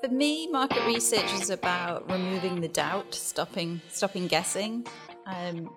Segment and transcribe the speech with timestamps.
[0.00, 4.86] For me, market research is about removing the doubt, stopping stopping guessing,
[5.26, 5.70] um,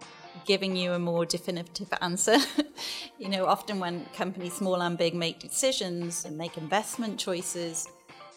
[0.46, 2.38] giving you a more definitive answer.
[3.20, 7.90] you know, often when companies, small and big, make decisions and make investment choices,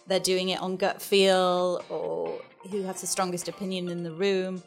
[0.08, 2.36] they're doing it on gut feel or
[2.68, 4.64] who has the strongest opinion in the room.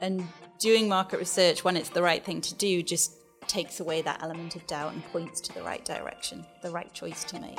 [0.00, 0.26] And
[0.58, 3.12] doing market research when it's the right thing to do just
[3.46, 7.24] takes away that element of doubt and points to the right direction, the right choice
[7.24, 7.58] to make.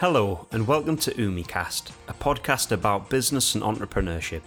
[0.00, 4.42] Hello, and welcome to UmiCast, a podcast about business and entrepreneurship.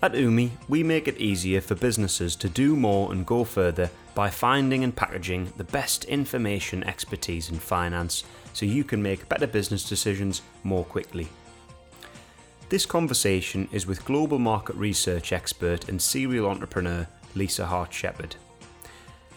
[0.00, 4.30] At Umi, we make it easier for businesses to do more and go further by
[4.30, 8.22] finding and packaging the best information expertise and finance
[8.52, 11.26] so you can make better business decisions more quickly.
[12.68, 18.36] This conversation is with global market research expert and serial entrepreneur Lisa Hart Shepherd.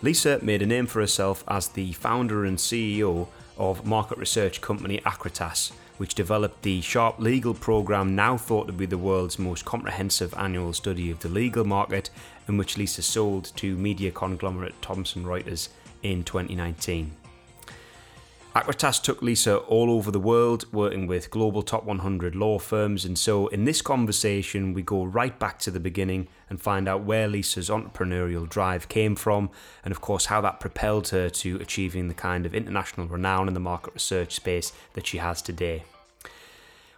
[0.04, 5.00] Lisa made a name for herself as the founder and CEO of market research company
[5.06, 10.34] Acritas, which developed the Sharp Legal program, now thought to be the world's most comprehensive
[10.38, 12.10] annual study of the legal market,
[12.48, 15.70] and which Lisa sold to media conglomerate Thomson Reuters
[16.04, 17.12] in 2019.
[18.58, 23.06] Acritas took Lisa all over the world, working with global top 100 law firms.
[23.06, 27.04] And so, in this conversation, we go right back to the beginning and find out
[27.04, 29.52] where Lisa's entrepreneurial drive came from,
[29.86, 33.54] and of course, how that propelled her to achieving the kind of international renown in
[33.54, 35.84] the market research space that she has today.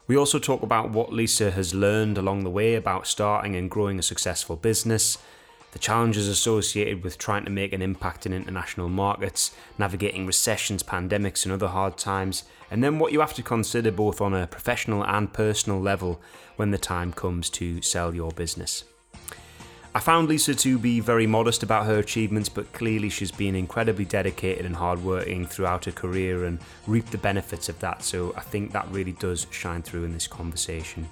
[0.08, 4.00] We also talk about what Lisa has learned along the way about starting and growing
[4.00, 5.18] a successful business
[5.72, 11.44] the challenges associated with trying to make an impact in international markets, navigating recessions, pandemics,
[11.46, 15.04] and other hard times, and then what you have to consider both on a professional
[15.06, 16.22] and personal level
[16.56, 18.84] when the time comes to sell your business.
[19.94, 24.06] I found Lisa to be very modest about her achievements, but clearly she's been incredibly
[24.06, 28.72] dedicated and hardworking throughout her career and reaped the benefits of that, so I think
[28.72, 31.10] that really does shine through in this conversation.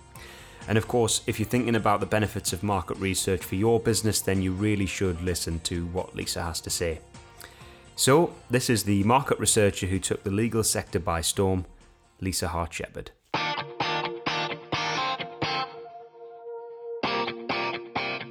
[0.67, 4.19] And of course, if you're thinking about the benefits of market research for your business,
[4.19, 7.00] then you really should listen to what Lisa has to say.
[7.95, 11.66] So, this is the market researcher who took the legal sector by storm,
[12.19, 13.11] Lisa Hart Shepherd.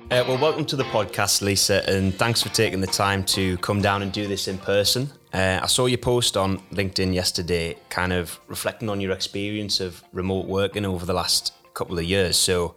[0.08, 3.80] Uh, well, welcome to the podcast, Lisa, and thanks for taking the time to come
[3.80, 5.10] down and do this in person.
[5.32, 10.02] Uh, I saw your post on LinkedIn yesterday, kind of reflecting on your experience of
[10.12, 12.36] remote working over the last couple of years.
[12.36, 12.74] So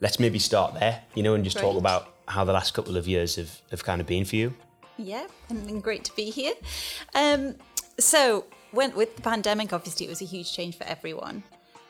[0.00, 3.06] let's maybe start there, you know, and just talk about how the last couple of
[3.06, 4.54] years have, have kind of been for you.
[4.96, 6.54] Yeah, and been great to be here.
[7.14, 7.54] Um,
[8.00, 11.42] so when, with the pandemic, obviously it was a huge change for everyone.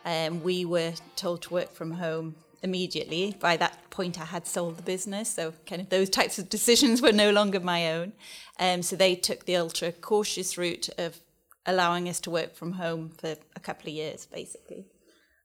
[0.05, 3.37] Um, we were told to work from home immediately.
[3.41, 7.01] By that point, I had sold the business, so kind of those types of decisions
[7.01, 8.13] were no longer my own.
[8.59, 11.21] Um, so they took the ultra cautious route of
[11.67, 14.87] allowing us to work from home for a couple of years, basically.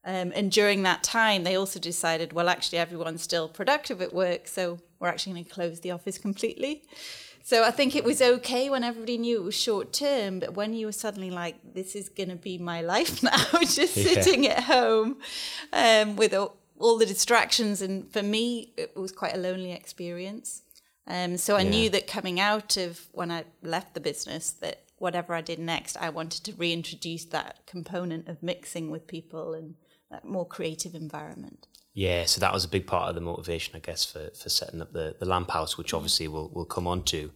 [0.06, 4.46] Um, and during that time, they also decided, well, actually, everyone's still productive at work,
[4.46, 6.82] so we're actually going to close the office completely.
[7.42, 10.72] So I think it was okay when everybody knew it was short term, but when
[10.72, 14.04] you were suddenly like, this is going to be my life now, just yeah.
[14.04, 15.18] sitting at home
[15.72, 17.82] um, with all, all, the distractions.
[17.82, 20.62] And for me, it was quite a lonely experience.
[21.06, 21.70] Um, so I yeah.
[21.70, 25.98] knew that coming out of when I left the business, that whatever I did next,
[25.98, 29.74] I wanted to reintroduce that component of mixing with people and
[30.14, 31.66] that more creative environment.
[31.92, 34.80] Yeah, so that was a big part of the motivation, I guess, for, for setting
[34.80, 37.30] up the, the lamp house, which obviously we'll, we'll come on to.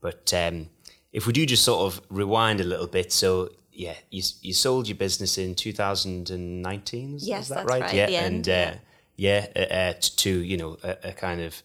[0.00, 0.68] But um,
[1.12, 4.88] if we do just sort of rewind a little bit, so yeah, you, you sold
[4.88, 7.82] your business in 2019, is, yes, is that that's right?
[7.82, 7.94] right?
[7.94, 8.72] Yeah, and uh,
[9.16, 11.62] yeah, uh, uh, to, you know, a, a kind of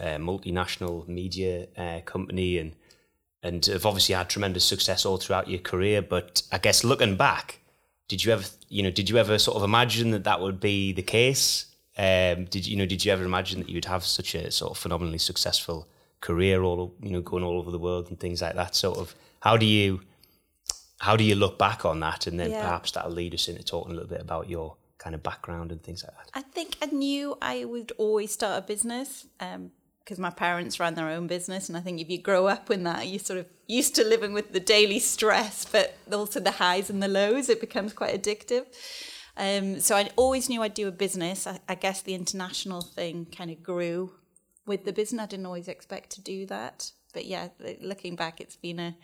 [0.00, 2.74] uh, multinational media uh, company and
[3.42, 6.02] and have obviously had tremendous success all throughout your career.
[6.02, 7.60] But I guess looking back,
[8.08, 10.92] did you ever you know did you ever sort of imagine that that would be
[10.92, 11.66] the case?
[11.98, 14.78] Um, did you know did you ever imagine that you'd have such a sort of
[14.78, 15.88] phenomenally successful
[16.20, 18.74] career all you know going all over the world and things like that?
[18.74, 20.00] Sort of how do you
[21.00, 22.62] how do you look back on that and then yeah.
[22.62, 25.82] perhaps that'll lead us into talking a little bit about your kind of background and
[25.82, 26.30] things like that?
[26.34, 29.72] I think i knew i would always start a business um,
[30.06, 32.84] because my parents ran their own business and i think if you grow up in
[32.84, 36.88] that you sort of used to living with the daily stress but also the highs
[36.88, 38.64] and the lows it becomes quite addictive.
[39.38, 41.46] Um, so i always knew i'd do a business.
[41.46, 44.12] I, I, guess the international thing kind of grew
[44.64, 45.22] with the business.
[45.22, 46.92] I didn't always expect to do that.
[47.12, 47.48] But yeah
[47.80, 48.96] looking back it's been a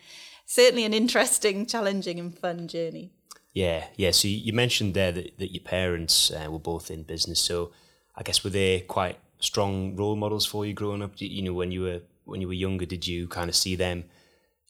[0.45, 3.11] certainly an interesting challenging and fun journey.
[3.53, 4.11] Yeah yeah.
[4.11, 7.39] So you mentioned there that, that your parents uh, were both in business.
[7.39, 7.71] So
[8.15, 11.11] i guess were they quite strong role models for you growing up?
[11.15, 14.05] You know, when you were when you were younger, did you kind of see them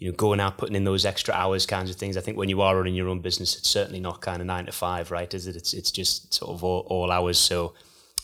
[0.04, 2.18] you know, going out, putting in those extra hours, kinds of things.
[2.18, 4.66] I think when you are running your own business, it's certainly not kind of nine
[4.66, 5.34] to five, right?
[5.34, 5.56] Is it?
[5.56, 7.38] It's it's just sort of all, all hours.
[7.38, 7.74] So,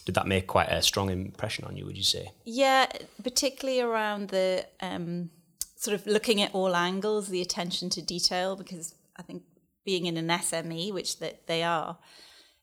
[0.04, 1.86] did that make quite a strong impression on you?
[1.86, 2.34] Would you say?
[2.44, 2.88] Yeah,
[3.24, 5.30] particularly around the um,
[5.78, 9.44] sort of looking at all angles, the attention to detail, because I think
[9.86, 11.98] being in an SME, which that they are,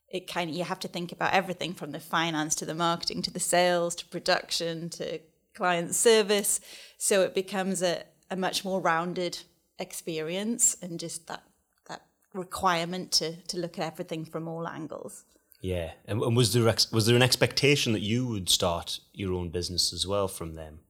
[0.09, 3.23] it kind of you have to think about everything from the finance to the marketing
[3.23, 5.21] to the sales to production to
[5.55, 6.61] client service.
[6.99, 9.39] So it becomes a, a much more rounded
[9.79, 11.43] experience and just that
[11.89, 12.03] that
[12.35, 15.25] requirement to to look at everything from all angles.
[15.61, 19.33] Yeah, and, and was there ex- was there an expectation that you would start your
[19.33, 20.81] own business as well from them,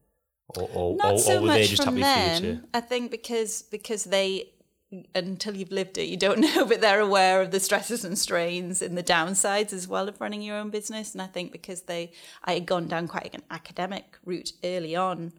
[0.49, 2.41] or, or, Not or, so or were much they just from happy them.
[2.41, 2.63] for you to?
[2.75, 4.51] I think because because they
[5.15, 8.83] until you've lived it, you don't know, but they're aware of the stresses and strains
[8.83, 11.13] and the downsides as well of running your own business.
[11.13, 12.13] And I think because they,
[12.45, 15.33] I had gone down quite an academic route early on,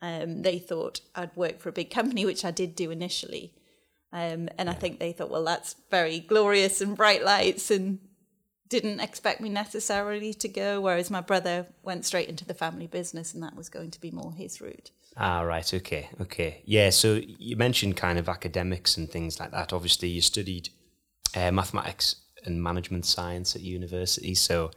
[0.00, 3.52] um, they thought I'd work for a big company, which I did do initially.
[4.12, 7.98] Um, and I think they thought, well, that's very glorious and bright lights, and
[8.68, 10.80] didn't expect me necessarily to go.
[10.80, 14.10] Whereas my brother went straight into the family business, and that was going to be
[14.10, 14.90] more his route.
[15.20, 15.74] Ah, right.
[15.74, 16.08] Okay.
[16.20, 16.62] Okay.
[16.64, 16.90] Yeah.
[16.90, 19.72] So you mentioned kind of academics and things like that.
[19.72, 20.68] Obviously, you studied
[21.34, 24.34] uh, mathematics and management science at university.
[24.36, 24.70] So,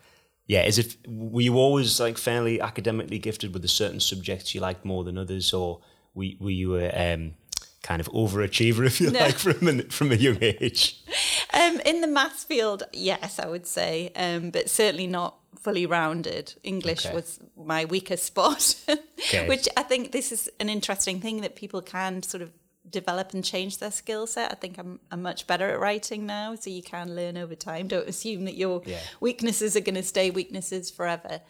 [0.48, 4.62] yeah, is it were you always like fairly academically gifted with the certain subjects you
[4.62, 5.82] liked more than others, or
[6.16, 7.36] were, were you a um,
[7.84, 9.20] kind of overachiever, if you no.
[9.20, 11.04] like, from a, from a young age?
[11.54, 16.56] Um, in the maths field, yes, I would say, um, but certainly not fully rounded.
[16.64, 17.16] English okay.
[17.16, 19.48] was my weakest spot, okay.
[19.48, 22.52] which I think this is an interesting thing that people can sort of
[22.90, 24.52] develop and change their skill set.
[24.52, 27.88] I think I'm, I'm much better at writing now, so you can learn over time.
[27.88, 29.00] Don't assume that your yeah.
[29.20, 31.42] weaknesses are going to stay weaknesses forever.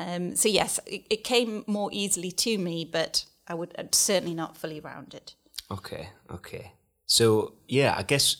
[0.00, 4.34] Um, so yes, it, it, came more easily to me, but I would I'd certainly
[4.34, 5.32] not fully rounded.
[5.70, 6.72] Okay, okay.
[7.06, 8.36] So yeah, I guess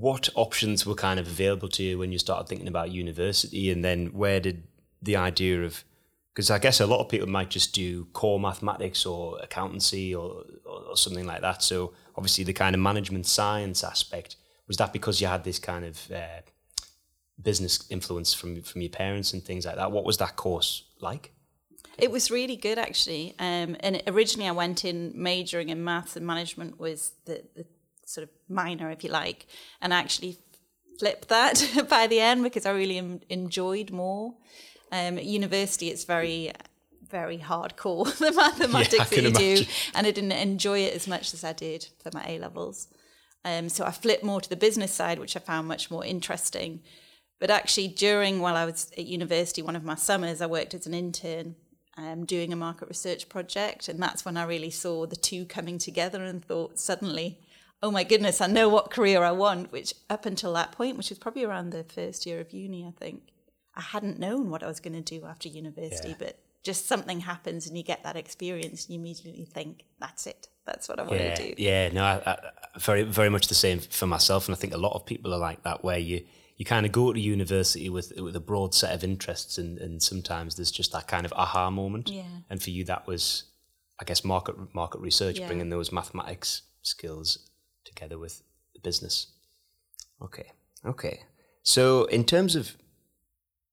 [0.00, 3.84] what options were kind of available to you when you started thinking about university, and
[3.84, 4.64] then where did
[5.02, 5.84] the idea of
[6.38, 10.44] because I guess a lot of people might just do core mathematics or accountancy or,
[10.64, 11.64] or, something like that.
[11.64, 14.36] So obviously the kind of management science aspect
[14.68, 16.42] was that because you had this kind of uh,
[17.42, 19.90] business influence from from your parents and things like that.
[19.90, 21.32] What was that course like?
[21.98, 23.34] It was really good actually.
[23.40, 27.66] Um, and originally I went in majoring in maths and management was the, the
[28.08, 29.46] sort of minor, if you like,
[29.80, 30.38] and actually
[30.98, 34.34] flip that by the end because I really enjoyed more.
[34.90, 36.50] Um, at university, it's very,
[37.06, 39.64] very hardcore the mathematics yeah, that you imagine.
[39.64, 42.88] do, and I didn't enjoy it as much as I did for my A levels.
[43.44, 46.80] Um, so I flipped more to the business side, which I found much more interesting.
[47.38, 50.86] But actually, during while I was at university, one of my summers, I worked as
[50.86, 51.54] an intern
[51.96, 55.78] um, doing a market research project, and that's when I really saw the two coming
[55.78, 57.38] together and thought suddenly
[57.82, 61.10] oh my goodness, I know what career I want, which up until that point, which
[61.10, 63.22] was probably around the first year of uni, I think,
[63.74, 66.16] I hadn't known what I was going to do after university, yeah.
[66.18, 70.48] but just something happens and you get that experience and you immediately think, that's it.
[70.66, 71.62] That's what I want yeah, to do.
[71.62, 72.38] Yeah, no, I, I,
[72.78, 74.48] very, very much the same for myself.
[74.48, 76.24] And I think a lot of people are like that, where you,
[76.56, 80.02] you kind of go to university with with a broad set of interests, and, and
[80.02, 82.10] sometimes there's just that kind of aha moment.
[82.10, 82.24] Yeah.
[82.50, 83.44] And for you, that was,
[84.00, 85.46] I guess, market market research, yeah.
[85.46, 87.47] bringing those mathematics skills
[87.88, 88.42] together with
[88.74, 89.28] the business.
[90.22, 90.52] Okay,
[90.84, 91.22] okay.
[91.62, 92.76] So, in terms of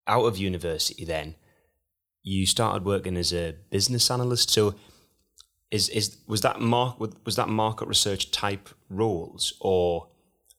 [0.08, 1.36] out of university, then
[2.24, 4.50] you started working as a business analyst.
[4.50, 4.76] So,
[5.72, 10.10] is is was that mark was that market research type roles, or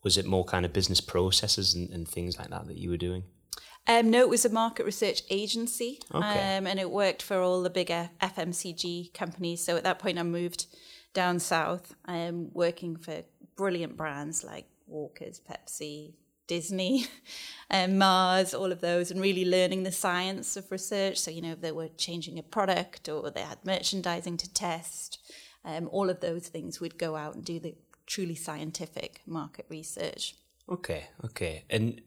[0.03, 2.97] was it more kind of business processes and, and things like that that you were
[2.97, 3.25] doing?
[3.89, 6.57] Um, no, it was a market research agency, okay.
[6.57, 9.65] um, and it worked for all the bigger FMCG companies.
[9.65, 10.67] So at that point, I moved
[11.15, 13.23] down south, um, working for
[13.57, 16.13] brilliant brands like Walkers, Pepsi,
[16.47, 17.07] Disney,
[17.71, 21.19] and Mars, all of those, and really learning the science of research.
[21.19, 25.19] So, you know, if they were changing a product or they had merchandising to test,
[25.65, 27.75] um, all of those things, we'd go out and do the
[28.07, 30.37] truly scientific market research.
[30.69, 31.65] Okay, okay.
[31.69, 32.01] And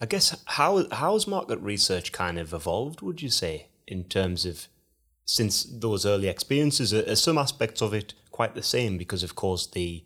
[0.00, 4.68] I guess how how's market research kind of evolved, would you say, in terms of
[5.24, 6.94] since those early experiences?
[6.94, 8.98] Are, are some aspects of it quite the same?
[8.98, 10.04] Because, of course, the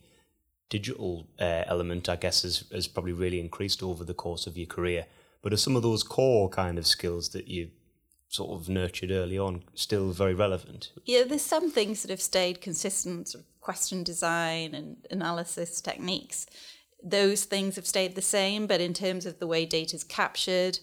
[0.73, 4.67] digital uh, element, I guess, has, has probably really increased over the course of your
[4.67, 5.05] career.
[5.43, 7.69] But are some of those core kind of skills that you
[8.29, 10.93] sort of nurtured early on still very relevant?
[11.05, 16.47] Yeah, there's some things that have stayed consistent, sort of question design and analysis techniques.
[17.05, 20.79] Those things have stayed the same, but in terms of the way data is captured,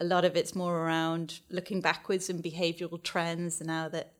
[0.00, 4.14] a lot of it's more around looking backwards and behavioral trends now that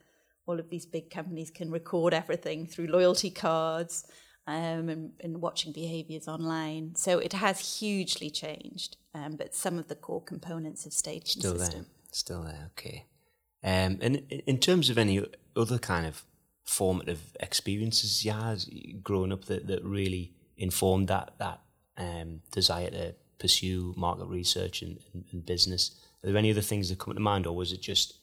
[0.47, 4.04] all of these big companies can record everything through loyalty cards
[4.47, 6.95] um, and, and, watching behaviors online.
[6.97, 11.53] So it has hugely changed, um, but some of the core components have stayed still
[11.53, 11.87] consistent.
[11.87, 12.13] there.
[12.13, 12.71] Still there.
[12.79, 13.07] Okay.
[13.63, 15.25] Um, and in terms of any
[15.57, 16.25] other kind of
[16.65, 18.65] formative experiences you had
[19.03, 21.61] growing up that, that really informed that that
[21.97, 25.93] um, desire to pursue market research and, and, and, business?
[26.23, 28.15] Are there any other things that come to mind, or was it just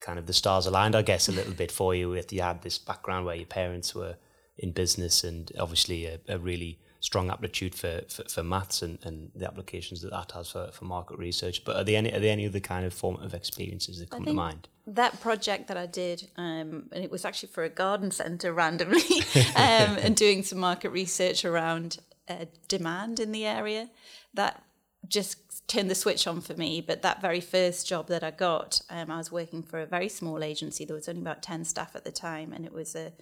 [0.00, 2.62] kind of the stars aligned, I guess, a little bit for you if you had
[2.62, 4.16] this background where your parents were
[4.58, 9.30] in business and obviously a, a really strong aptitude for, for, for maths and, and
[9.34, 11.64] the applications that that has for, for market research.
[11.64, 14.32] But are there any are there any other kind of formative experiences that come to
[14.32, 14.68] mind?
[14.86, 19.00] That project that I did, um, and it was actually for a garden centre randomly,
[19.56, 23.90] um, and doing some market research around uh, demand in the area.
[24.34, 24.62] That
[25.08, 26.80] just turned the switch on for me.
[26.80, 30.08] But that very first job that I got, um, I was working for a very
[30.08, 30.84] small agency.
[30.84, 33.12] There was only about 10 staff at the time, and it was a,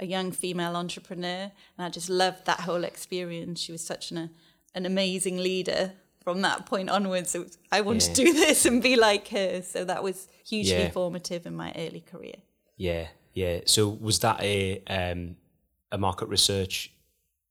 [0.00, 1.50] a young female entrepreneur.
[1.76, 3.60] And I just loved that whole experience.
[3.60, 4.30] She was such an,
[4.74, 7.30] an amazing leader from that point onwards.
[7.30, 8.14] So I wanted yeah.
[8.14, 9.62] to do this and be like her.
[9.62, 10.90] So that was hugely yeah.
[10.90, 12.36] formative in my early career.
[12.76, 13.60] Yeah, yeah.
[13.66, 15.36] So was that a um,
[15.90, 16.92] a market research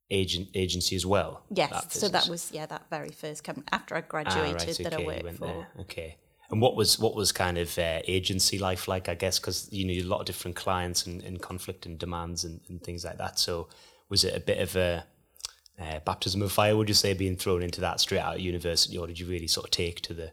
[0.09, 1.43] agent agency as well?
[1.49, 1.69] Yes.
[1.71, 4.83] That so that was yeah that very first company after I graduated ah, right, okay,
[4.83, 5.45] that I worked for.
[5.47, 5.67] There.
[5.81, 6.17] Okay.
[6.49, 9.09] And what was what was kind of uh, agency life like?
[9.09, 12.45] I guess because you know a lot of different clients and, and conflict and demands
[12.45, 13.37] and, and things like that.
[13.37, 13.67] So
[14.09, 15.05] was it a bit of a
[15.79, 16.75] uh, baptism of fire?
[16.75, 19.47] Would you say being thrown into that straight out of university, or did you really
[19.47, 20.31] sort of take to the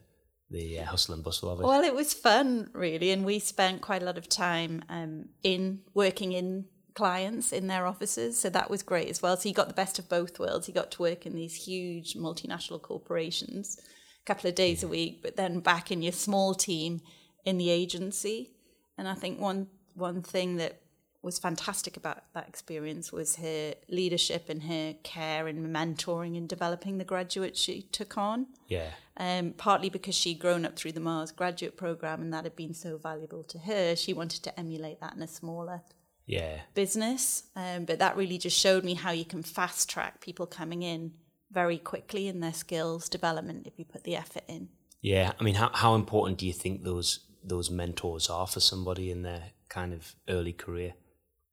[0.50, 1.66] the uh, hustle and bustle of it?
[1.66, 5.80] Well, it was fun, really, and we spent quite a lot of time um, in
[5.94, 8.38] working in clients in their offices.
[8.38, 9.36] So that was great as well.
[9.36, 10.68] So you got the best of both worlds.
[10.68, 13.80] You got to work in these huge multinational corporations
[14.24, 17.00] couple of days a week, but then back in your small team
[17.44, 18.50] in the agency.
[18.96, 20.80] And I think one one thing that
[21.24, 26.98] was fantastic about that experience was her leadership and her care and mentoring and developing
[26.98, 28.46] the graduates she took on.
[28.68, 28.90] Yeah.
[29.16, 32.74] Um, partly because she'd grown up through the Mars graduate program and that had been
[32.74, 35.82] so valuable to her, she wanted to emulate that in a smaller
[36.26, 37.44] yeah business.
[37.56, 41.12] Um, but that really just showed me how you can fast track people coming in
[41.54, 44.68] very quickly in their skills development if you put the effort in.
[45.00, 49.10] Yeah, I mean, how how important do you think those those mentors are for somebody
[49.10, 50.94] in their kind of early career?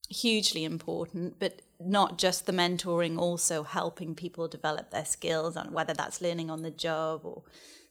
[0.10, 5.94] Hugely important, but not just the mentoring, also helping people develop their skills, and whether
[5.94, 7.44] that's learning on the job or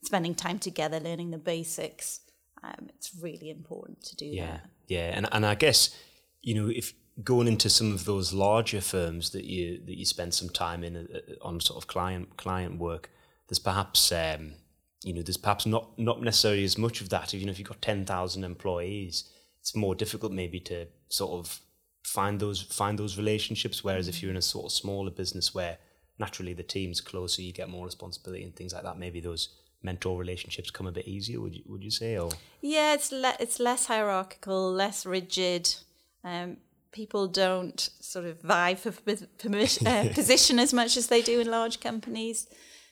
[0.02, 2.20] spending time together, learning the basics.
[2.62, 4.70] Um, it's really important to do yeah, that.
[4.88, 5.94] Yeah, and and I guess
[6.42, 10.34] you know, if going into some of those larger firms that you that you spend
[10.34, 13.10] some time in uh, uh, on sort of client client work,
[13.48, 14.54] there's perhaps um,
[15.02, 17.32] you know there's perhaps not not necessarily as much of that.
[17.32, 19.24] You know, if you've got ten thousand employees,
[19.60, 21.60] it's more difficult maybe to sort of
[22.04, 23.84] find those find those relationships.
[23.84, 25.78] Whereas if you're in a sort of smaller business where
[26.18, 28.98] naturally the team's closer, you get more responsibility and things like that.
[28.98, 31.40] Maybe those mentor relationships come a bit easier.
[31.40, 32.18] Would you would you say?
[32.18, 35.74] Or yeah, it's le- it's less hierarchical, less rigid.
[36.22, 36.58] Um,
[36.92, 38.92] people don't sort of vie for
[39.38, 42.48] permission, uh, position as much as they do in large companies.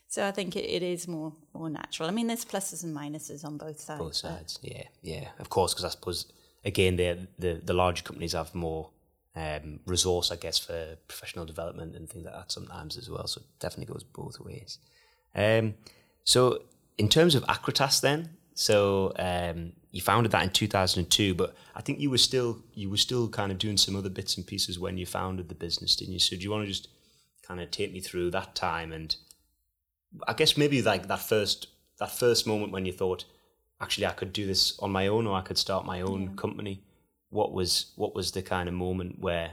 [0.09, 2.09] So I think it, it is more more natural.
[2.09, 4.01] I mean, there's pluses and minuses on both sides.
[4.01, 5.75] Both sides, yeah, yeah, of course.
[5.75, 6.27] Because I suppose
[6.65, 8.91] again, the the the larger companies have more
[9.37, 13.27] um, resource, I guess, for professional development and things like that sometimes as well.
[13.27, 14.79] So it definitely goes both ways.
[15.35, 15.75] Um,
[16.25, 16.63] so
[16.97, 21.99] in terms of Acritas, then, so um, you founded that in 2002, but I think
[21.99, 24.97] you were still you were still kind of doing some other bits and pieces when
[24.97, 26.21] you founded the business, didn't you?
[26.21, 26.87] So do you want to just
[27.43, 29.17] kind of take me through that time and
[30.29, 31.67] I guess maybe like that first
[31.99, 33.25] that first moment when you thought
[33.81, 36.29] actually I could do this on my own or I could start my own yeah.
[36.37, 36.81] company.
[37.31, 39.51] What was what was the kind of moment where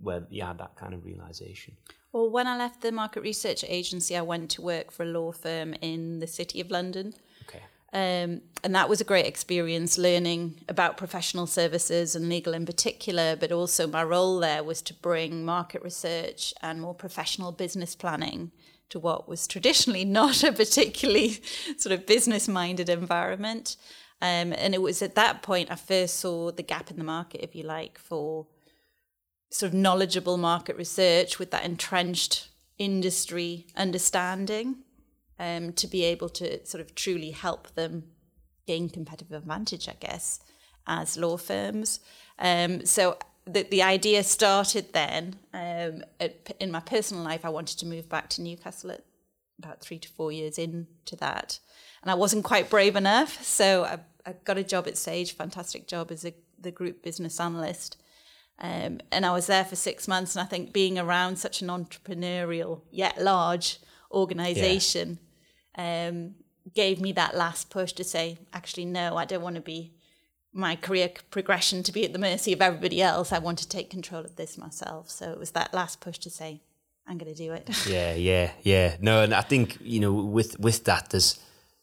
[0.00, 1.76] where you had that kind of realization?
[2.12, 5.32] Well, when I left the market research agency, I went to work for a law
[5.32, 7.14] firm in the city of London.
[7.92, 13.34] Um, and that was a great experience learning about professional services and legal in particular,
[13.34, 18.52] but also my role there was to bring market research and more professional business planning
[18.90, 21.40] to what was traditionally not a particularly
[21.78, 23.76] sort of business minded environment.
[24.22, 27.42] Um, and it was at that point I first saw the gap in the market,
[27.42, 28.46] if you like, for
[29.50, 34.76] sort of knowledgeable market research with that entrenched industry understanding
[35.40, 38.04] um, to be able to sort of truly help them
[38.66, 40.38] gain competitive advantage, I guess,
[40.86, 42.00] as law firms.
[42.38, 43.16] Um, so
[43.46, 45.36] the, the idea started then.
[45.54, 49.04] Um, at, in my personal life, I wanted to move back to Newcastle at
[49.58, 51.58] about three to four years into that.
[52.02, 53.42] And I wasn't quite brave enough.
[53.42, 57.40] So I, I got a job at Sage, fantastic job as a the group business
[57.40, 57.96] analyst.
[58.58, 60.36] Um, and I was there for six months.
[60.36, 63.78] And I think being around such an entrepreneurial yet large
[64.12, 65.18] organization.
[65.76, 66.34] Um,
[66.74, 69.92] gave me that last push to say, actually, no, I don't want to be
[70.52, 73.32] my career progression to be at the mercy of everybody else.
[73.32, 75.10] I want to take control of this myself.
[75.10, 76.60] So it was that last push to say,
[77.06, 77.68] I'm going to do it.
[77.86, 78.96] yeah, yeah, yeah.
[79.00, 81.40] No, and I think you know, with with that, there's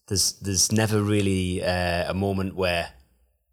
[0.07, 2.89] there's there's never really uh, a moment where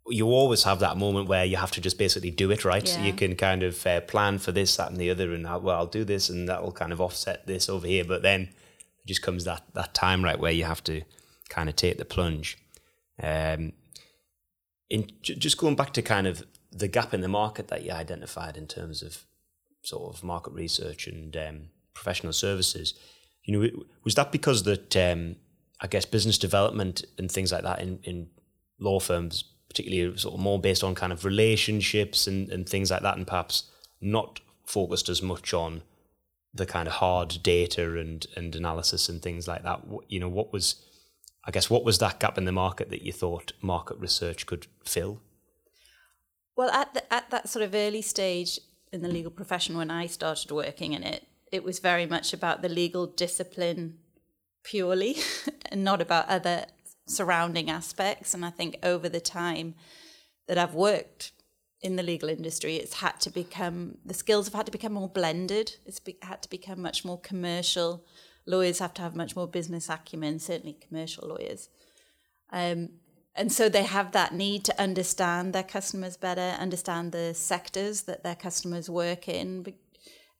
[0.06, 2.86] you always have that moment where you have to just basically do it right.
[2.86, 3.04] Yeah.
[3.04, 5.86] You can kind of uh, plan for this, that, and the other, and well, I'll
[5.86, 8.04] do this, and that will kind of offset this over here.
[8.04, 8.50] But then
[9.06, 11.02] just comes that that time right where you have to
[11.48, 12.58] kind of take the plunge.
[13.22, 13.72] Um,
[14.90, 18.56] in just going back to kind of the gap in the market that you identified
[18.56, 19.24] in terms of
[19.82, 22.94] sort of market research and um, professional services,
[23.44, 25.36] you know, was that because that um,
[25.80, 28.28] I guess business development and things like that in, in
[28.78, 33.02] law firms particularly sort of more based on kind of relationships and, and things like
[33.02, 33.70] that, and perhaps
[34.00, 35.82] not focused as much on
[36.54, 39.80] the kind of hard data and, and analysis and things like that.
[40.08, 40.76] You know, what was,
[41.44, 44.68] I guess, what was that gap in the market that you thought market research could
[44.84, 45.20] fill?
[46.56, 48.60] Well, at the, at that sort of early stage
[48.92, 52.62] in the legal profession when I started working in it, it was very much about
[52.62, 53.98] the legal discipline
[54.62, 55.16] purely
[55.70, 56.66] and not about other
[57.06, 58.32] surrounding aspects.
[58.32, 59.74] And I think over the time
[60.46, 61.32] that I've worked
[61.84, 65.08] in the legal industry, it's had to become, the skills have had to become more
[65.08, 65.76] blended.
[65.84, 68.02] It's be, had to become much more commercial.
[68.46, 71.68] Lawyers have to have much more business acumen, certainly commercial lawyers.
[72.50, 72.88] Um,
[73.36, 78.24] and so they have that need to understand their customers better, understand the sectors that
[78.24, 79.66] their customers work in,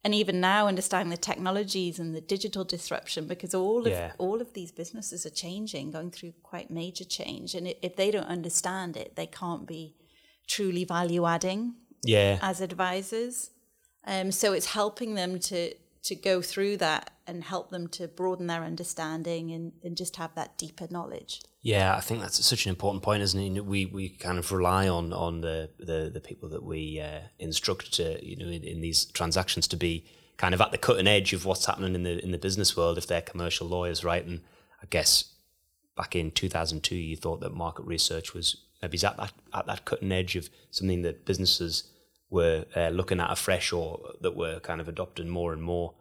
[0.02, 4.12] and even now understanding the technologies and the digital disruption because all of yeah.
[4.18, 8.26] all of these businesses are changing going through quite major change and if they don't
[8.26, 9.94] understand it they can't be
[10.46, 13.50] truly value adding yeah as advisors
[14.06, 18.46] um, so it's helping them to to go through that and help them to broaden
[18.46, 21.40] their understanding and, and just have that deeper knowledge.
[21.62, 23.64] Yeah, I think that's such an important point, isn't it?
[23.64, 27.94] We we kind of rely on on the the, the people that we uh, instruct
[27.94, 31.32] to you know in, in, these transactions to be kind of at the cutting edge
[31.32, 34.24] of what's happening in the in the business world if they're commercial lawyers, right?
[34.26, 34.42] And
[34.82, 35.32] I guess
[35.96, 39.66] back in two thousand two, you thought that market research was maybe at that at
[39.66, 41.90] that cutting edge of something that businesses
[42.30, 45.94] were uh, looking at afresh or that were kind of adopting more and more.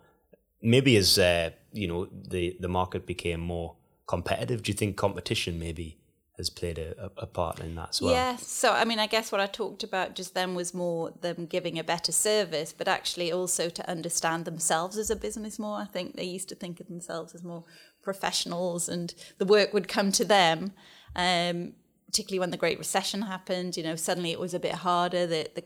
[0.61, 3.75] Maybe as uh, you know the the market became more
[4.07, 5.97] competitive, do you think competition maybe
[6.37, 8.11] has played a, a, part in that as well?
[8.11, 8.35] Yeah.
[8.37, 11.77] So I mean, I guess what I talked about just then was more them giving
[11.77, 15.77] a better service, but actually also to understand themselves as a business more.
[15.79, 17.63] I think they used to think of themselves as more
[18.01, 20.73] professionals, and the work would come to them.
[21.15, 21.73] Um,
[22.13, 25.25] particularly when the Great Recession happened, you know, suddenly it was a bit harder.
[25.25, 25.63] The, the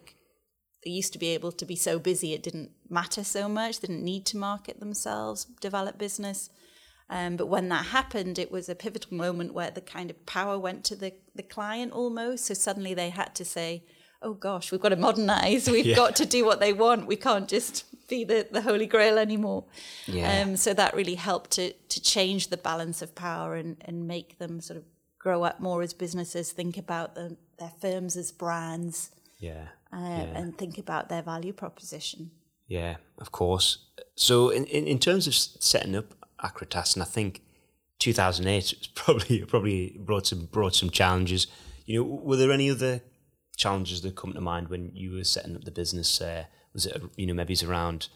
[0.86, 3.82] they used to be able to be so busy it didn't matter so much.
[3.82, 6.50] They didn't need to market themselves, develop business.
[7.10, 10.58] Um, but when that happened, it was a pivotal moment where the kind of power
[10.58, 12.46] went to the, the client almost.
[12.46, 13.84] So suddenly they had to say,
[14.22, 15.70] oh gosh, we've got to modernize.
[15.70, 15.98] We've yeah.
[15.98, 17.08] got to do what they want.
[17.08, 19.66] We can't just be the, the holy grail anymore.
[20.06, 20.44] Yeah.
[20.44, 24.38] Um, so that really helped to, to change the balance of power and, and make
[24.40, 24.86] them sort of
[25.28, 29.12] grow up more as businesses, think about them, their firms as brands.
[29.40, 30.38] Yeah uh, yeah.
[30.38, 32.32] and think about their value proposition.
[32.68, 33.86] Yeah, of course.
[34.16, 36.14] So, in, in, in terms of setting up
[36.44, 37.42] Acritas, and I think
[38.00, 41.48] 2008 probably probably brought some brought some challenges.
[41.86, 43.02] You know, were there any other
[43.56, 46.20] challenges that come to mind when you were setting up the business?
[46.20, 48.10] Uh, was it you know maybe it's around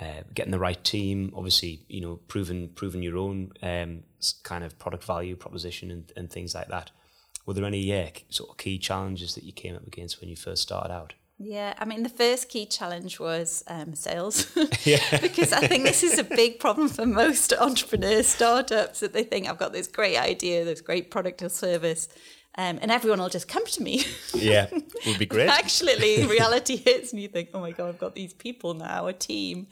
[0.00, 1.32] uh, getting the right team?
[1.34, 4.04] Obviously, you know, proving proving your own um,
[4.42, 6.90] kind of product value proposition and, and things like that.
[7.46, 10.36] Were there any yeah, sort of key challenges that you came up against when you
[10.36, 11.14] first started out?
[11.38, 14.54] Yeah, I mean, the first key challenge was um, sales.
[14.84, 15.20] yeah.
[15.20, 19.48] because I think this is a big problem for most entrepreneurs, startups, that they think
[19.48, 22.08] I've got this great idea, this great product or service,
[22.56, 24.04] um, and everyone will just come to me.
[24.34, 24.66] yeah,
[25.06, 25.48] would be great.
[25.48, 29.12] Actually, reality hits, and you think, oh my God, I've got these people now, a
[29.12, 29.68] team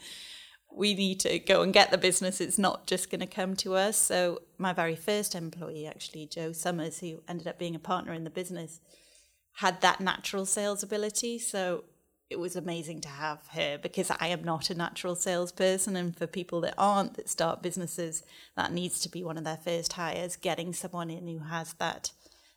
[0.77, 2.39] we need to go and get the business.
[2.39, 3.97] It's not just going to come to us.
[3.97, 8.23] So my very first employee, actually, Joe Summers, who ended up being a partner in
[8.23, 8.79] the business,
[9.53, 11.39] had that natural sales ability.
[11.39, 11.83] So
[12.29, 15.95] it was amazing to have her because I am not a natural salesperson.
[15.95, 18.23] And for people that aren't, that start businesses,
[18.55, 22.11] that needs to be one of their first hires, getting someone in who has that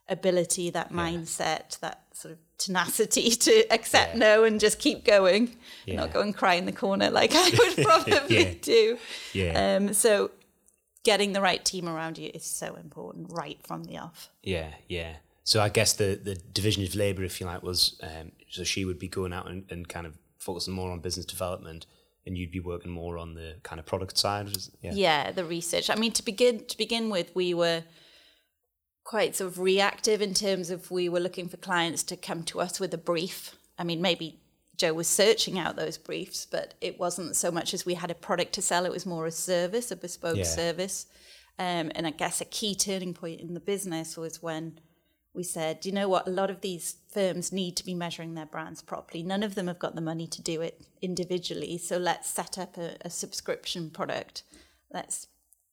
[0.08, 0.96] ability, that yeah.
[0.96, 4.20] mindset, that sort of tenacity to accept yeah.
[4.20, 5.96] no and just keep going, yeah.
[5.96, 8.54] not go and cry in the corner like I would probably yeah.
[8.62, 8.98] do.
[9.32, 9.76] Yeah.
[9.76, 10.30] Um, so
[11.02, 14.30] getting the right team around you is so important right from the off.
[14.42, 15.16] Yeah, yeah.
[15.44, 18.84] So I guess the the division of labour, if you like, was um, so she
[18.84, 21.86] would be going out and, and kind of focusing more on business development,
[22.26, 24.48] and you'd be working more on the kind of product side.
[24.82, 24.92] Yeah.
[24.92, 25.90] yeah, the research.
[25.90, 27.82] I mean, to begin to begin with, we were
[29.10, 32.60] quite sort of reactive in terms of we were looking for clients to come to
[32.60, 33.56] us with a brief.
[33.76, 34.38] I mean, maybe
[34.76, 38.14] Joe was searching out those briefs, but it wasn't so much as we had a
[38.14, 40.44] product to sell, it was more a service, a bespoke yeah.
[40.44, 41.06] service.
[41.58, 44.78] Um, and I guess a key turning point in the business was when
[45.34, 48.46] we said, you know what, a lot of these firms need to be measuring their
[48.46, 49.24] brands properly.
[49.24, 51.78] None of them have got the money to do it individually.
[51.78, 54.44] So let's set up a, a subscription product.
[54.94, 55.26] Let's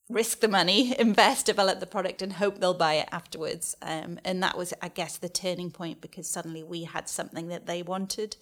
[0.09, 3.75] risk the money, invest, develop the product, and hope they'll buy it afterwards.
[3.81, 7.65] Um, and that was, I guess, the turning point because suddenly we had something that
[7.65, 8.37] they wanted.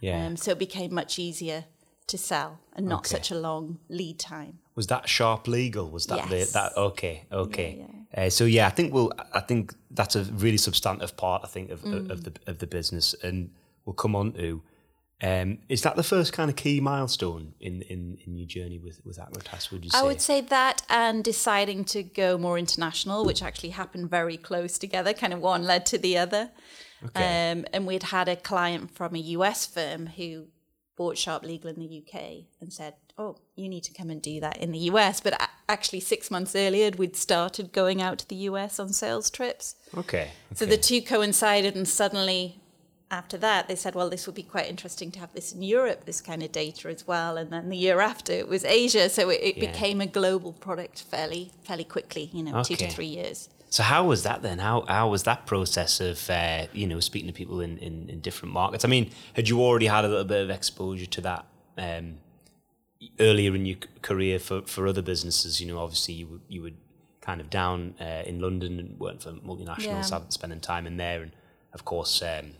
[0.00, 0.24] Yeah.
[0.24, 1.64] Um, so it became much easier
[2.10, 3.16] to sell and not okay.
[3.16, 4.58] such a long lead time.
[4.74, 5.88] Was that sharp legal?
[5.90, 6.52] Was that yes.
[6.52, 7.76] the that okay okay?
[7.78, 8.26] Yeah, yeah.
[8.26, 11.70] Uh, so yeah, I think we'll I think that's a really substantive part I think
[11.70, 12.10] of, mm.
[12.10, 13.50] of the of the business, and
[13.84, 14.62] we'll come on to.
[15.22, 19.04] Um, is that the first kind of key milestone in, in, in your journey with,
[19.04, 19.98] with Acritas, would you say?
[19.98, 24.78] I would say that and deciding to go more international, which actually happened very close
[24.78, 26.50] together, kind of one led to the other.
[27.04, 27.52] Okay.
[27.52, 30.46] Um, and we'd had a client from a US firm who
[30.96, 34.40] bought Sharp Legal in the UK and said, "Oh, you need to come and do
[34.40, 38.36] that in the US." But actually, six months earlier, we'd started going out to the
[38.36, 39.76] US on sales trips.
[39.96, 40.22] Okay.
[40.22, 40.30] okay.
[40.54, 42.59] So the two coincided, and suddenly,
[43.10, 46.04] after that, they said, "Well, this would be quite interesting to have this in Europe,
[46.04, 49.30] this kind of data as well." And then the year after, it was Asia, so
[49.30, 49.70] it, it yeah.
[49.70, 52.30] became a global product fairly fairly quickly.
[52.32, 52.74] You know, okay.
[52.74, 53.48] two to three years.
[53.70, 54.58] So how was that then?
[54.58, 58.20] How how was that process of uh, you know speaking to people in, in, in,
[58.20, 58.84] different markets?
[58.84, 61.46] I mean, had you already had a little bit of exposure to that
[61.78, 62.18] um,
[63.18, 65.60] earlier in your career for, for other businesses?
[65.60, 66.72] You know, obviously you were, you were
[67.20, 70.20] kind of down uh, in London and worked for multinationals, yeah.
[70.30, 71.32] spending time in there, and
[71.72, 72.22] of course.
[72.22, 72.54] Um,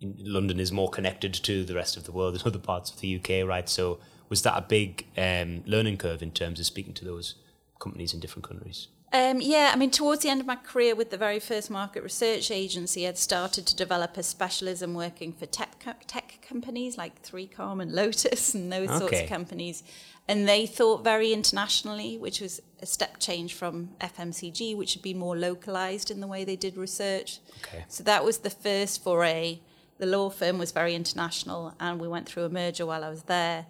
[0.00, 3.16] London is more connected to the rest of the world than other parts of the
[3.16, 3.68] UK, right?
[3.68, 7.34] So, was that a big um, learning curve in terms of speaking to those
[7.78, 8.88] companies in different countries?
[9.14, 12.02] Um, yeah, I mean, towards the end of my career with the very first market
[12.02, 17.80] research agency, I'd started to develop a specialism working for tech, tech companies like 3Com
[17.80, 18.98] and Lotus and those okay.
[18.98, 19.84] sorts of companies.
[20.26, 25.18] And they thought very internationally, which was a step change from FMCG, which had been
[25.18, 27.38] more localized in the way they did research.
[27.62, 27.84] Okay.
[27.86, 29.60] So that was the first foray.
[29.98, 33.24] The law firm was very international, and we went through a merger while I was
[33.24, 33.66] there.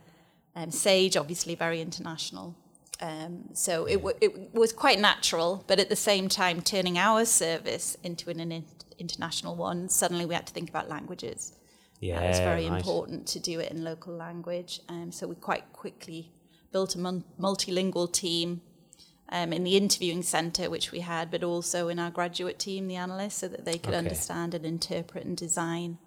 [0.56, 2.54] Um, Sage, obviously, very international.
[3.00, 7.24] Um, so it, w- it was quite natural, but at the same time, turning our
[7.24, 8.64] service into an, an
[8.98, 11.52] international one, suddenly we had to think about languages.
[12.00, 12.76] Yeah, it was very right.
[12.76, 14.80] important to do it in local language.
[14.88, 16.32] Um, so we quite quickly
[16.72, 18.62] built a mon- multilingual team
[19.30, 22.96] um, in the interviewing centre, which we had, but also in our graduate team, the
[22.96, 23.98] analysts, so that they could okay.
[23.98, 25.98] understand and interpret and design.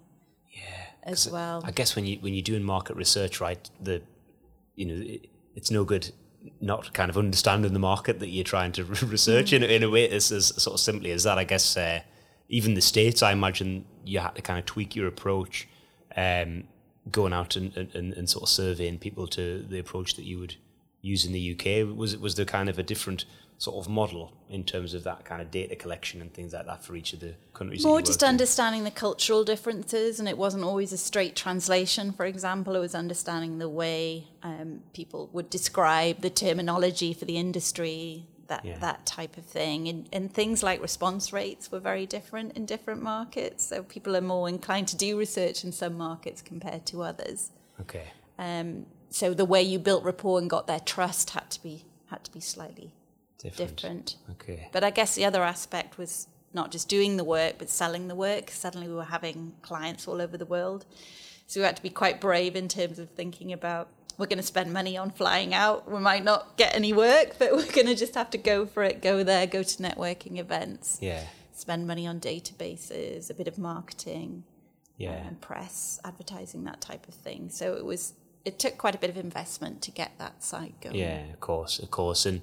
[0.58, 1.62] Yeah, as well.
[1.64, 4.02] I guess when you when you're doing market research, right, the
[4.74, 6.12] you know it, it's no good
[6.60, 10.08] not kind of understanding the market that you're trying to research in, in a way
[10.08, 11.38] as, as sort of simply as that.
[11.38, 12.00] I guess uh,
[12.48, 15.68] even the states, I imagine you had to kind of tweak your approach,
[16.16, 16.64] um,
[17.10, 20.56] going out and, and, and sort of surveying people to the approach that you would
[21.00, 21.96] use in the UK.
[21.96, 23.24] Was was there kind of a different
[23.58, 26.82] sort of model in terms of that kind of data collection and things like that
[26.82, 27.84] for each of the countries?
[27.84, 32.12] More just understanding the cultural differences, and it wasn't always a straight translation.
[32.12, 37.36] For example, it was understanding the way um, people would describe the terminology for the
[37.36, 38.78] industry, that yeah.
[38.78, 43.02] that type of thing, and, and things like response rates were very different in different
[43.02, 43.64] markets.
[43.66, 47.50] So people are more inclined to do research in some markets compared to others.
[47.80, 48.04] Okay.
[48.38, 52.22] Um, so the way you built rapport and got their trust had to be had
[52.24, 52.92] to be slightly
[53.38, 53.76] different.
[53.76, 54.16] different.
[54.32, 54.68] Okay.
[54.72, 58.14] But I guess the other aspect was not just doing the work, but selling the
[58.14, 58.50] work.
[58.50, 60.84] Suddenly we were having clients all over the world.
[61.46, 64.44] So we had to be quite brave in terms of thinking about we're going to
[64.44, 65.90] spend money on flying out.
[65.90, 68.82] We might not get any work, but we're going to just have to go for
[68.82, 70.98] it, go there, go to networking events.
[71.00, 71.22] Yeah.
[71.52, 74.44] Spend money on databases, a bit of marketing.
[74.96, 75.12] Yeah.
[75.12, 77.50] And press, advertising, that type of thing.
[77.50, 80.96] So it was, it took quite a bit of investment to get that site going.
[80.96, 82.26] Yeah, of course, of course.
[82.26, 82.42] And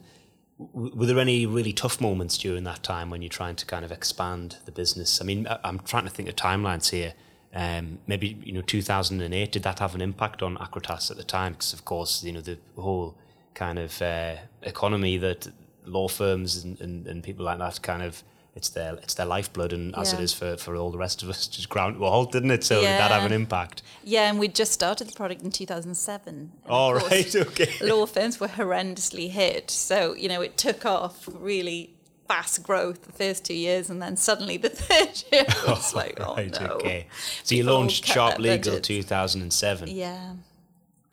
[0.58, 3.91] were there any really tough moments during that time when you're trying to kind of
[3.91, 5.22] expand the business?
[5.22, 7.13] I mean, I'm trying to think of timelines here.
[7.54, 9.52] Um, maybe you know, 2008.
[9.52, 11.54] Did that have an impact on Acritas at the time?
[11.54, 13.18] Because of course, you know, the whole
[13.54, 15.48] kind of uh, economy that
[15.86, 18.24] law firms and, and, and people like that kind of
[18.56, 20.00] it's their it's their lifeblood, and yeah.
[20.00, 22.32] as it is for, for all the rest of us, just ground to a halt,
[22.32, 22.63] didn't it?
[22.63, 22.94] So yeah.
[22.94, 23.84] did that have an impact?
[24.04, 26.52] Yeah, and we just started the product in 2007.
[26.70, 27.72] All right, okay.
[27.82, 31.91] Law firms were horrendously hit, so you know it took off really
[32.28, 36.36] fast growth the first two years, and then suddenly the third year was like, oh
[36.36, 36.68] right, no.
[36.68, 37.08] okay.
[37.44, 38.88] So you launched Sharp Legal budgets.
[38.88, 39.89] 2007.
[39.89, 40.34] Yeah.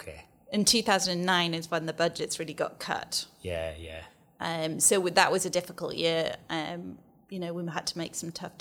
[0.00, 0.24] Okay.
[0.52, 3.26] In 2009 is when the budgets really got cut.
[3.42, 4.02] Yeah, yeah.
[4.40, 6.36] Um, so that was a difficult year.
[6.50, 6.98] Um,
[7.32, 8.52] you know, we had to make some tough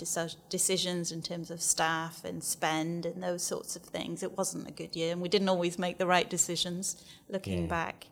[0.49, 4.23] decisions in terms of staff and spend and those sorts of things.
[4.23, 7.67] It wasn't a good year, and we didn't always make the right decisions looking Yeah.
[7.67, 8.07] back.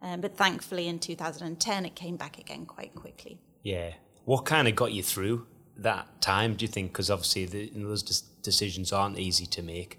[0.00, 3.38] Um, but thankfully, in 2010, it came back again quite quickly.
[3.64, 3.94] Yeah.
[4.24, 5.46] What kind of got you through
[5.78, 6.92] that time, do you think?
[6.92, 8.02] Because obviously the, those
[8.42, 9.98] decisions aren't easy to make.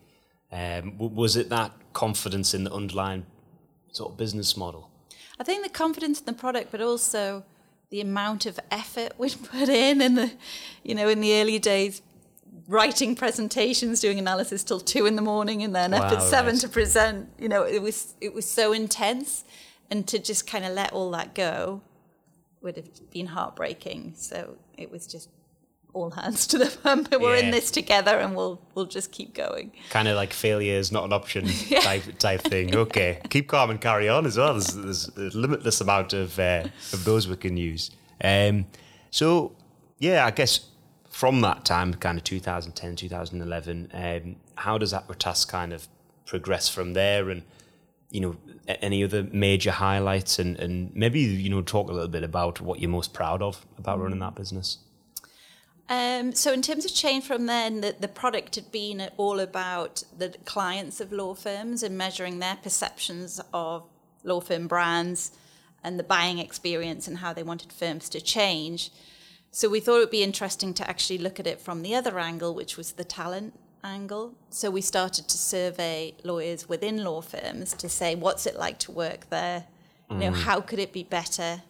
[0.49, 3.25] Um, was it that confidence in the underlying
[3.91, 4.89] sort of business model?
[5.38, 7.43] I think the confidence in the product, but also
[7.89, 10.32] the amount of effort we'd put in in the,
[10.84, 12.02] you know, in the early days,
[12.67, 16.62] writing presentations, doing analysis till two in the morning, and then up at seven right.
[16.62, 17.30] to present.
[17.39, 19.43] You know, it was it was so intense,
[19.89, 21.82] and to just kind of let all that go
[22.62, 24.13] would have been heartbreaking.
[24.17, 25.30] So it was just
[25.96, 27.10] all hands to the pump.
[27.12, 29.72] We're in this together, and we'll we'll just keep going.
[29.90, 31.48] Kind of like failure is not an option
[31.82, 32.76] type type thing.
[32.76, 34.54] Okay, keep calm and carry on as well.
[34.54, 37.92] There's, there's a limitless amount of uh, of those we can use.
[38.24, 38.66] Um,
[39.10, 39.56] so
[39.98, 40.70] yeah, I guess
[41.10, 45.88] from that time, kind of 2010, 2011, um, how does Acritas kind of
[46.26, 47.30] progress from there?
[47.30, 47.44] And
[48.12, 48.36] you know,
[48.68, 52.80] any other major highlights, and and maybe you know, talk a little bit about what
[52.80, 54.80] you're most proud of about running that business.
[55.88, 60.04] Um, so in terms of change from then, the, the product had been all about
[60.17, 63.84] the clients of law firms and measuring their perceptions of
[64.24, 65.32] law firm brands
[65.84, 68.89] and the buying experience and how they wanted firms to change.
[69.52, 72.19] So we thought it would be interesting to actually look at it from the other
[72.19, 74.34] angle, which was the talent angle.
[74.50, 78.91] So we started to survey lawyers within law firms to say, what's it like to
[78.91, 79.65] work there?
[80.10, 81.62] You know, how could it be better?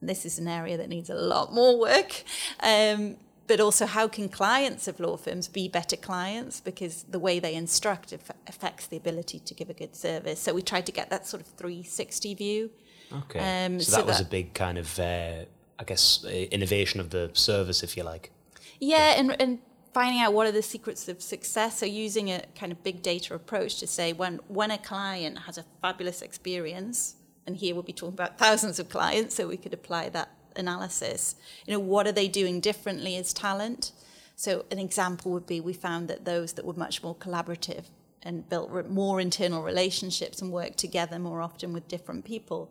[0.00, 2.24] This is an area that needs a lot more work.
[2.60, 6.60] Um, but also, how can clients of law firms be better clients?
[6.60, 8.12] Because the way they instruct
[8.46, 10.40] affects the ability to give a good service.
[10.40, 12.70] So we tried to get that sort of 360 view.
[13.12, 15.44] Okay, Um, so, so that was a big kind of, uh,
[15.78, 18.30] I guess, uh, innovation of the service, if you like.
[18.78, 19.58] Yeah, and, and
[19.92, 21.78] finding out what are the secrets of success.
[21.78, 25.58] So using a kind of big data approach to say when when a client has
[25.58, 29.74] a fabulous experience, and here we'll be talking about thousands of clients, so we could
[29.74, 31.34] apply that analysis.
[31.66, 33.92] You know, what are they doing differently as talent?
[34.36, 37.84] So an example would be we found that those that were much more collaborative
[38.22, 42.70] and built re- more internal relationships and worked together more often with different people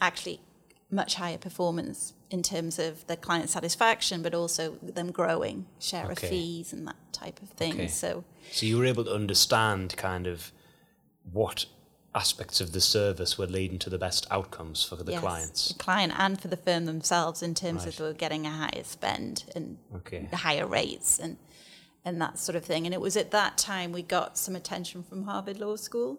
[0.00, 0.40] actually
[0.90, 6.12] much higher performance in terms of the client satisfaction, but also them growing share Okay.
[6.26, 7.72] of fees and that type of thing.
[7.74, 7.88] Okay.
[7.88, 10.52] So So you were able to understand kind of
[11.30, 11.64] what
[12.14, 15.68] aspects of the service were leading to the best outcomes for the yes, clients.
[15.68, 17.88] the client and for the firm themselves in terms Right.
[17.88, 20.28] of they were getting a higher spend and Okay.
[20.32, 21.36] higher rates and
[22.04, 22.84] and that sort of thing.
[22.84, 26.18] And it was at that time we got some attention from Harvard Law School.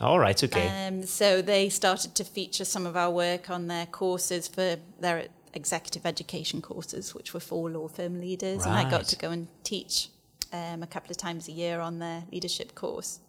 [0.00, 0.88] All right, okay.
[0.88, 5.28] Um, so they started to feature some of our work on their courses for their
[5.54, 8.64] executive education courses, which were for law firm leaders.
[8.66, 10.08] And I got to go and teach
[10.52, 13.20] um, a couple of times a year on their leadership course.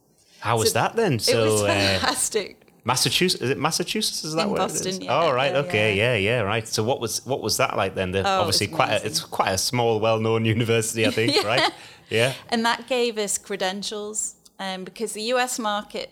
[0.42, 1.14] How was so that then?
[1.14, 2.58] it So was uh, fantastic.
[2.84, 4.24] Massachusetts is it Massachusetts?
[4.24, 5.00] Is that In where Boston, is?
[5.00, 6.16] yeah, Oh right, yeah, okay, yeah.
[6.16, 6.68] yeah, right.
[6.68, 8.12] So what was what was that like then?
[8.12, 11.48] The, Oh, obviously quite a, it's quite a small, well-known university, I think, Yeah.
[11.48, 11.72] right?
[12.10, 12.34] Yeah.
[12.50, 16.10] And that gave us credentials um, because the US market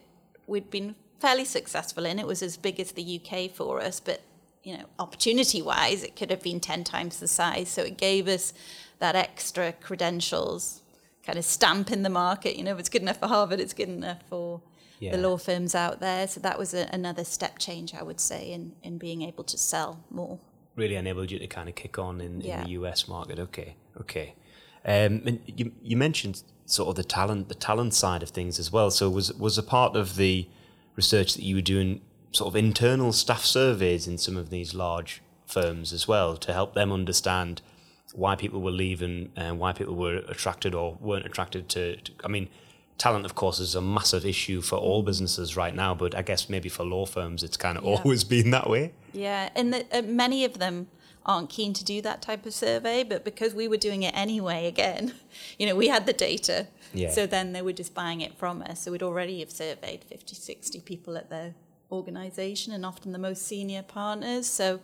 [0.48, 2.20] we'd been fairly successful in.
[2.20, 4.22] It was as big as the UK for us, but
[4.64, 7.70] you know, opportunity wise, it could have been 10 times the size.
[7.70, 8.54] So it gave us
[9.00, 10.82] that extra credentials,
[11.26, 12.56] kind of stamp in the market.
[12.58, 14.62] You know, if it's good enough for Harvard, it's good enough for
[15.00, 15.12] Yeah.
[15.12, 16.28] the law firms out there.
[16.28, 19.58] So that was a, another step change, I would say, in, in being able to
[19.58, 20.40] sell more.
[20.76, 22.60] really enabled you to kind of kick on in, Yeah.
[22.60, 23.38] in the US market.
[23.40, 24.34] Okay, okay.
[24.86, 28.72] Um, and you you mentioned sort of the talent the talent side of things as
[28.72, 28.90] well.
[28.92, 30.48] So was was a part of the
[30.96, 32.00] research that you were doing
[32.32, 36.76] sort of internal staff surveys in some of these large firms as well to help
[36.76, 37.62] them understand
[38.14, 42.28] why people were leaving and why people were attracted or weren't attracted to, to I
[42.28, 42.50] mean
[42.98, 46.50] talent of course is a massive issue for all businesses right now but I guess
[46.50, 47.92] maybe for law firms it's kind of Yeah.
[47.92, 50.88] always been that way Yeah, and the, uh, many of them
[51.26, 54.66] aren't keen to do that type of survey, but because we were doing it anyway,
[54.66, 55.14] again,
[55.60, 56.68] you know, we had the data.
[56.94, 57.12] Yeah.
[57.12, 58.82] So then they were just buying it from us.
[58.82, 61.54] So we'd already have surveyed 50, 60 people at their
[61.92, 64.48] organization and often the most senior partners.
[64.48, 64.80] So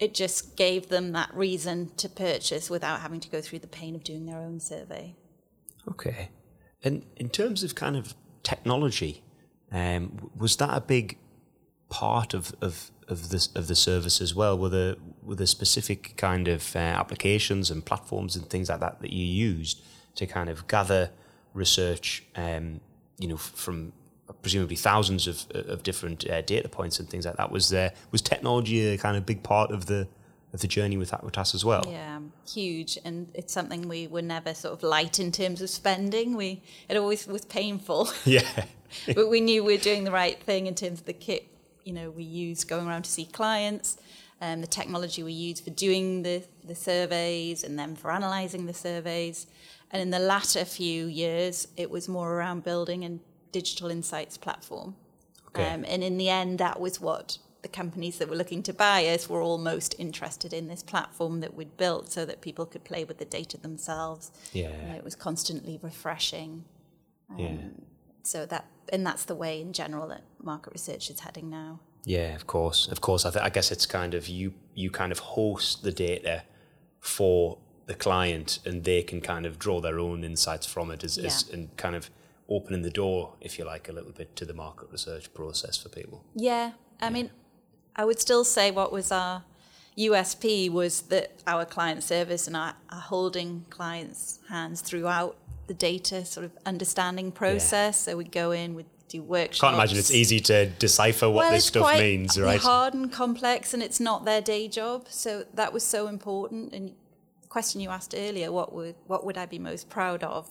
[0.00, 3.94] it just gave them that reason to purchase without having to go through the pain
[3.94, 5.14] of doing their own survey.
[5.88, 6.30] Okay.
[6.82, 9.22] And in terms of kind of technology,
[9.70, 11.18] um, was that a big
[11.90, 14.58] part of, of, of the of the service as well?
[14.58, 19.00] Were there were there specific kind of uh, applications and platforms and things like that
[19.02, 19.82] that you used
[20.14, 21.10] to kind of gather
[21.52, 22.80] research, um,
[23.18, 23.92] you know, from
[24.42, 27.50] presumably thousands of of different uh, data points and things like that?
[27.50, 30.08] Was there was technology a kind of big part of the
[30.52, 31.84] of the journey with Acritas as well?
[31.88, 32.20] Yeah,
[32.52, 36.36] huge, and it's something we were never sort of light in terms of spending.
[36.36, 38.10] We it always was painful.
[38.24, 38.64] Yeah.
[39.14, 41.46] but we knew we were doing the right thing in terms of the kit
[41.84, 43.96] you know we use going around to see clients
[44.40, 48.74] and the technology we use for doing the, the surveys and then for analysing the
[48.74, 49.46] surveys
[49.90, 53.18] and in the latter few years it was more around building a
[53.52, 54.94] digital insights platform
[55.48, 55.68] Okay.
[55.68, 59.04] um, and in the end that was what the companies that were looking to buy
[59.06, 62.84] us were all most interested in this platform that we'd built so that people could
[62.84, 64.68] play with the data themselves Yeah.
[64.68, 66.64] and it was constantly refreshing
[67.36, 67.56] yeah.
[68.22, 72.34] so that and that's the way in general that market research is heading now Yeah,
[72.34, 73.26] of course, of course.
[73.26, 74.54] I, th- I guess it's kind of you.
[74.74, 76.42] You kind of host the data
[76.98, 81.18] for the client, and they can kind of draw their own insights from it, as,
[81.18, 81.54] as, Yeah.
[81.54, 82.10] and kind of
[82.50, 85.88] opening the door, if you like, a little bit to the market research process for
[85.88, 86.24] people.
[86.34, 87.30] Yeah, I mean,
[87.96, 89.44] I would still say what was our
[89.96, 95.36] USP was that our client service and our, our holding clients' hands throughout
[95.66, 98.00] the data sort of understanding process.
[98.00, 99.60] So we go in, we do workshops.
[99.60, 102.56] Can't imagine it's easy to decipher what well, this stuff means, right?
[102.56, 105.06] It's hard and complex, and it's not their day job.
[105.10, 106.72] So that was so important.
[106.72, 106.94] And
[107.48, 110.48] question you asked earlier, what would what would I be most proud of?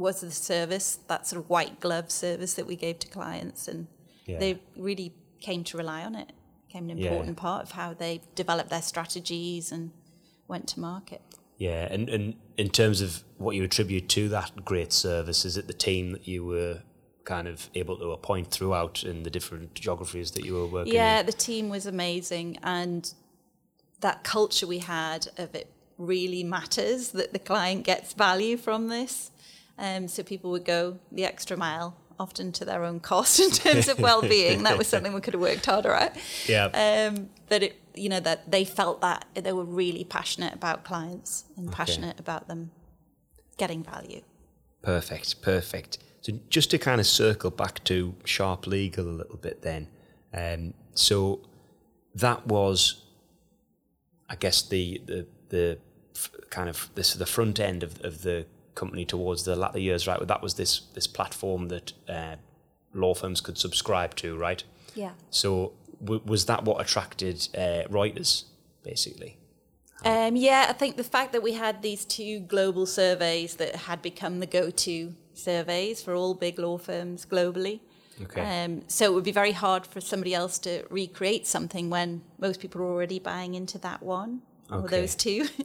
[0.00, 3.86] Was the service that sort of white glove service that we gave to clients, and
[4.26, 4.38] Yeah.
[4.38, 6.32] they really came to rely on it.
[6.66, 7.10] Became an Yeah.
[7.12, 9.90] important part of how they developed their strategies and
[10.48, 11.20] went to market.
[11.58, 15.66] Yeah, and, and in terms of what you attribute to that great service, is it
[15.66, 16.80] the team that you were
[17.24, 21.20] kind of able to appoint throughout in the different geographies that you were working Yeah,
[21.20, 21.26] in?
[21.26, 23.12] the team was amazing, and
[24.00, 29.30] that culture we had of it really matters that the client gets value from this.
[29.80, 33.88] Um, so people would go the extra mile, often to their own cost in terms
[33.88, 34.62] of well-being.
[34.64, 36.16] that was something we could have worked harder at.
[36.46, 36.66] Yeah.
[36.66, 41.44] Um, but it, you know, that they felt that they were really passionate about clients
[41.56, 42.70] and passionate about them
[43.56, 44.20] getting value.
[44.82, 45.98] Perfect, perfect.
[46.20, 49.88] So just to kind of circle back to Sharplegal a little bit then.
[50.32, 51.40] Um, so
[52.14, 53.04] that was,
[54.28, 55.78] I guess, the the the
[56.50, 60.26] kind of this the front end of, of the company towards the latter years, right?
[60.26, 62.36] That was this this platform that uh,
[62.94, 64.62] law firms could subscribe to, right?
[64.94, 65.12] Yeah.
[65.30, 68.44] So w- was that what attracted uh, Reuters,
[68.82, 69.36] basically?
[70.04, 74.00] Um, yeah, I think the fact that we had these two global surveys that had
[74.00, 77.80] become the go-to surveys for all big law firms globally.
[78.22, 78.64] Okay.
[78.64, 82.60] Um, so it would be very hard for somebody else to recreate something when most
[82.60, 85.48] people are already buying into that one or those two.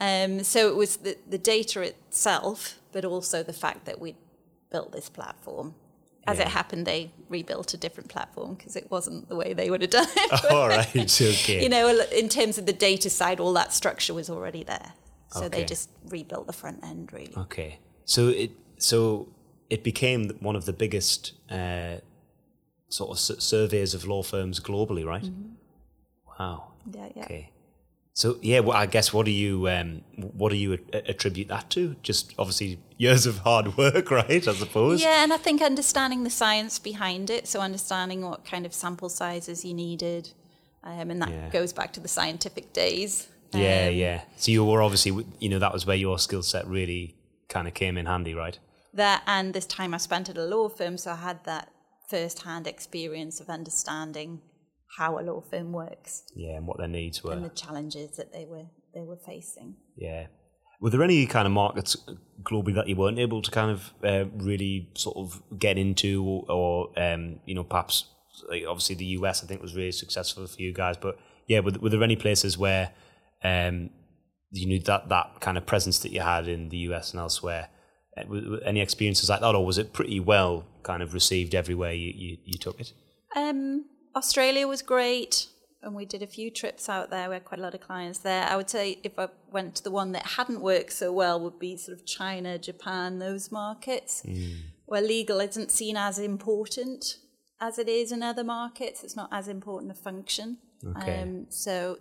[0.00, 4.14] um, so it was the, the data itself, but also the fact that we
[4.70, 5.74] built this platform.
[6.26, 9.80] As it happened, they rebuilt a different platform because it wasn't the way they would
[9.80, 10.86] have done it All right.
[11.22, 11.62] Okay.
[11.62, 14.92] you know, in terms of the data side, all that structure was already there.
[15.30, 15.60] So Okay.
[15.60, 17.32] they just rebuilt the front end, really.
[17.34, 19.28] Okay, so it so
[19.70, 21.96] it became one of the biggest uh,
[22.90, 25.30] sort of surveys of law firms globally, right?
[26.38, 26.72] Wow.
[26.92, 27.24] Yeah, yeah.
[27.24, 27.50] Okay.
[28.18, 31.94] So yeah, well, I guess what do you um, what do you attribute that to?
[32.02, 34.48] Just obviously years of hard work, right?
[34.48, 35.00] I suppose.
[35.00, 39.08] Yeah, and I think understanding the science behind it, so understanding what kind of sample
[39.08, 40.32] sizes you needed,
[40.82, 41.48] um, and that Yeah.
[41.50, 43.28] goes back to the scientific days.
[43.52, 44.22] Yeah, Um, yeah.
[44.36, 47.14] So you were obviously, you know, that was where your skill set really
[47.48, 48.58] kind of came in handy, right?
[48.94, 51.68] That and this time I spent at a law firm, so I had that
[52.08, 54.40] first-hand experience of understanding
[54.96, 57.32] how a law firm works Yeah, and what their needs were.
[57.32, 59.76] and the challenges that they were they were facing.
[59.96, 60.26] Yeah.
[60.80, 61.96] Were there any kind of markets
[62.42, 66.44] globally that you weren't able to kind of uh, really sort of get into, or,
[66.50, 68.04] or um, you know, perhaps
[68.48, 71.72] like obviously the US I think was really successful for you guys, but yeah, were,
[71.80, 72.92] were there any places where
[73.42, 73.90] um,
[74.52, 77.68] you knew that that kind of presence that you had in the US and elsewhere?
[78.16, 78.22] uh,
[78.64, 82.36] Any experiences like that, or was it pretty well kind of received everywhere you, you,
[82.44, 82.92] you took it?
[83.36, 83.84] Um,
[84.18, 85.46] Australia was great,
[85.82, 87.28] and we did a few trips out there.
[87.28, 88.44] We had quite a lot of clients there.
[88.52, 91.58] I would say if I went to the one that hadn't worked so well, would
[91.58, 94.22] be sort of China, Japan, those markets,
[94.86, 97.02] where legal isn't seen as important
[97.60, 99.02] as it is in other markets.
[99.04, 100.58] It's not as important a function.
[100.96, 101.22] Okay.
[101.22, 101.98] Um, so.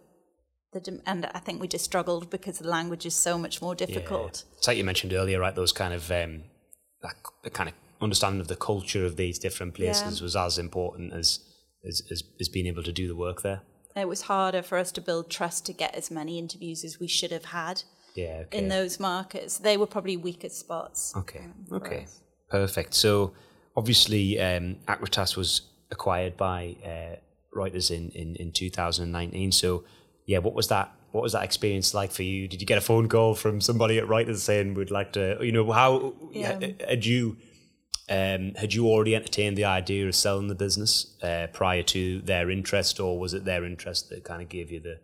[0.74, 3.74] The, dem- and I think we just struggled because the language is so much more
[3.74, 4.44] difficult.
[4.46, 4.58] Yeah.
[4.58, 5.56] It's like you mentioned earlier, right?
[5.56, 6.44] Those kind of um,
[7.02, 10.24] that kind of understanding of the culture of these different places Yeah.
[10.26, 11.40] was as important as,
[11.88, 13.62] as as as being able to do the work there.
[13.96, 17.08] It was harder for us to build trust to get as many interviews as we
[17.08, 17.84] should have had
[18.16, 18.44] Yeah.
[18.46, 18.58] Okay.
[18.60, 19.58] in those markets.
[19.58, 21.14] They were probably weaker spots.
[21.16, 21.40] Okay.
[21.40, 22.04] um, Okay.
[22.04, 22.20] us.
[22.50, 22.94] Perfect.
[22.94, 23.34] So
[23.76, 25.62] obviously, um, Acritas was
[25.92, 27.16] acquired by uh,
[27.58, 29.52] Reuters in, in in 2019.
[29.52, 29.84] So
[30.26, 30.92] yeah, what was that?
[31.12, 32.48] What was that experience like for you?
[32.48, 35.38] Did you get a phone call from somebody at Reuters saying we'd like to?
[35.42, 36.60] You know, how Yeah.
[36.88, 37.38] had you?
[38.10, 42.50] Um, had you already entertained the idea of selling the business uh, prior to their
[42.50, 45.00] interest, or was it their interest that kind of gave you the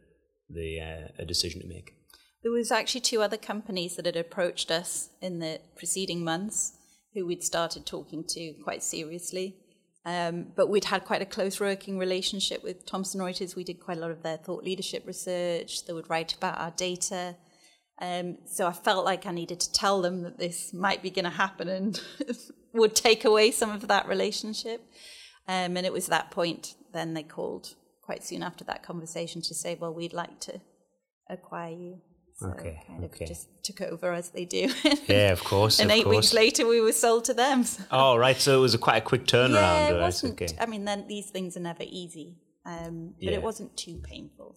[0.49, 1.95] the uh, a decision to make?
[2.43, 6.73] There was actually two other companies that had approached us in the preceding months
[7.13, 9.57] who we'd started talking to quite seriously.
[10.05, 13.55] Um, but we'd had quite a close working relationship with Thomson Reuters.
[13.55, 15.85] We did quite a lot of their thought leadership research.
[15.85, 17.37] They would write about our data.
[18.01, 21.23] Um, so I felt like I needed to tell them that this might be going
[21.23, 22.01] to happen and
[22.73, 24.81] would take away some of that relationship.
[25.47, 29.53] Um, and it was that point then they called quite soon after that conversation to
[29.55, 30.61] say, well, we'd like to
[31.29, 31.97] acquire you.
[32.35, 33.25] So Okay, kind of okay.
[33.25, 34.71] just took over as they do.
[35.07, 35.79] Yeah, of course.
[35.79, 36.15] and of eight course.
[36.15, 37.63] weeks later, we were sold to them.
[37.63, 38.37] So- Oh, right.
[38.37, 39.51] So it was a quite a quick turnaround.
[39.53, 40.01] yeah, it right?
[40.01, 40.33] wasn't.
[40.41, 40.53] Okay.
[40.59, 43.31] I mean, then these things are never easy, um, but Yeah.
[43.39, 44.55] it wasn't too painful.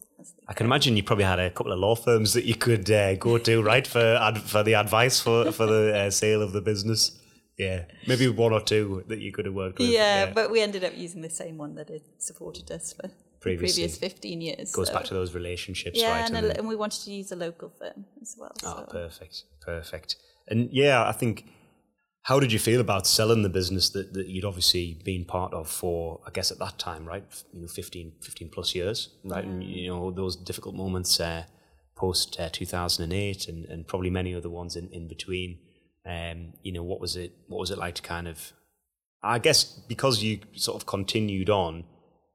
[0.48, 3.14] I can imagine you probably had a couple of law firms that you could uh,
[3.16, 6.60] go to, right, for ad- for the advice for for the uh, sale of the
[6.62, 7.12] business.
[7.58, 9.88] Yeah, maybe one or two that you could have worked with.
[9.88, 13.14] Yeah, but we ended up using the same one that had supported us for the
[13.40, 14.72] previous 15 years.
[14.72, 16.26] goes so- back to those relationships, yeah, right?
[16.26, 18.52] and, and a, and we wanted to use a local firm as well.
[18.62, 18.92] Oh, so.
[18.92, 20.16] perfect, perfect.
[20.48, 21.46] And yeah, I think.
[22.22, 25.70] How did you feel about selling the business that, that you'd obviously been part of
[25.70, 27.22] for, I guess, at that time, right?
[27.52, 29.44] You know, 15, 15 plus years, right?
[29.44, 31.44] And you know those difficult moments uh,
[31.94, 35.58] post uh, two thousand and eight, and and probably many other ones in, in between.
[36.06, 37.32] Um, you know, what was it?
[37.48, 38.52] What was it like to kind of?
[39.22, 41.84] I guess because you sort of continued on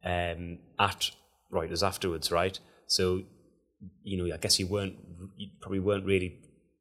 [0.04, 1.12] um, at
[1.54, 2.60] Reuters afterwards, right?
[2.88, 3.24] So
[4.04, 4.96] you know, I guess you weren't,
[5.38, 6.40] you probably weren't really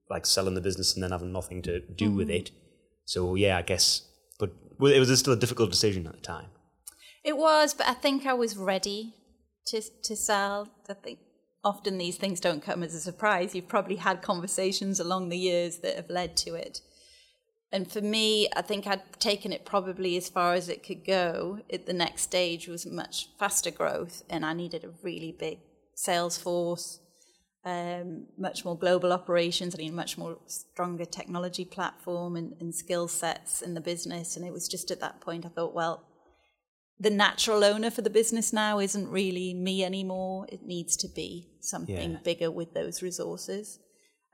[0.09, 2.51] like selling the business and then having nothing to do with it.
[3.05, 4.03] So yeah, I guess,
[4.39, 6.47] but it was still a difficult decision at the time.
[7.25, 9.15] It was, but I think I was ready
[9.67, 10.69] to to sell.
[10.89, 11.19] I think
[11.63, 13.55] often these things don't come as a surprise.
[13.55, 16.81] You've probably had conversations along the years that have led to it.
[17.73, 21.61] And for me, I think I'd taken it probably as far as it could go.
[21.69, 25.59] It, the next stage was much faster growth, and I needed a really big
[25.95, 26.99] sales force,
[27.65, 29.75] um, much more global operations.
[29.75, 34.37] I need a much more stronger technology platform and, and skill sets in the business.
[34.37, 36.05] And it was just at that point I thought, well,
[37.01, 40.47] the natural owner for the business now isn't really me anymore.
[40.53, 42.19] It needs to be something Yeah.
[42.23, 43.79] bigger with those resources.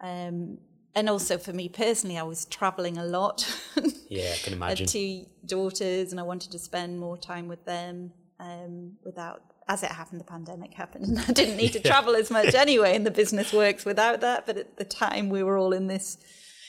[0.01, 0.59] Um,
[0.95, 3.47] and also for me personally, I was traveling a lot.
[4.09, 4.85] Yeah, I can I imagine.
[4.87, 9.43] had two daughters, and I wanted to spend more time with them um, without.
[9.69, 12.95] As it happened, the pandemic happened, and I didn't need to travel as much anyway.
[12.95, 14.47] And the business works without that.
[14.47, 16.19] But at the time, we were all in this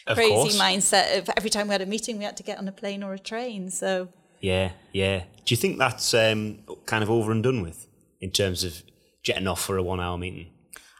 [0.08, 0.60] Of crazy course.
[0.60, 3.04] mindset of every time we had a meeting, we had to get on a plane
[3.04, 3.70] or a train.
[3.70, 4.10] So
[4.42, 5.20] Yeah, yeah.
[5.46, 7.88] Do you think that's um, kind of over and done with
[8.22, 8.84] in terms of
[9.24, 10.52] jetting off for a one-hour meeting?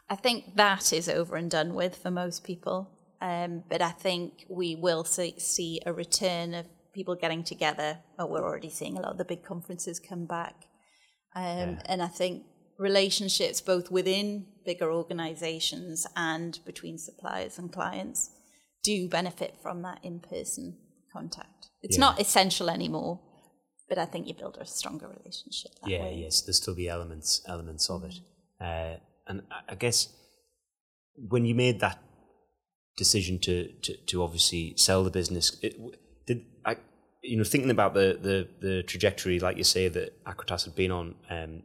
[0.08, 2.90] I think that is over and done with for most people.
[3.20, 7.98] Um, but I think we will see, see a return of people getting together.
[8.18, 10.54] Oh, we're already seeing a lot of the big conferences come back.
[11.34, 12.44] Um, And I think
[12.78, 18.30] relationships both within bigger organizations and between suppliers and clients
[18.84, 20.78] do benefit from that in person
[21.12, 21.68] contact.
[21.82, 22.00] It's Yeah.
[22.00, 23.20] not essential anymore,
[23.88, 26.14] but I think you build a stronger relationship that yeah, way.
[26.22, 26.42] yes.
[26.42, 28.14] There's still the elements elements of it,
[28.60, 30.08] uh, and I- guess
[31.16, 31.98] when you made that
[32.96, 35.76] decision to to, to obviously sell the business, it,
[36.26, 36.76] did I,
[37.22, 40.90] you know, thinking about the, the the trajectory, like you say, that Acritas had been
[40.90, 41.62] on, um,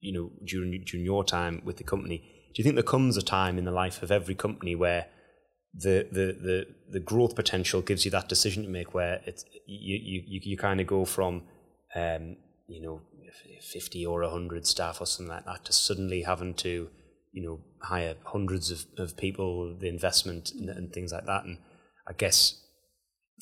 [0.00, 2.18] you know, during during your time with the company,
[2.54, 5.06] do you think there comes a time in the life of every company where
[5.74, 9.98] the the the, the growth potential gives you that decision to make, where it's you
[10.02, 11.42] you you, kind of go from
[11.94, 12.36] um,
[12.68, 13.00] you know,
[13.60, 16.88] 50 or 100 staff or something like that to suddenly having to,
[17.32, 21.44] you know, hire hundreds of, of people, the investment and, and things like that.
[21.44, 21.58] And
[22.06, 22.60] I guess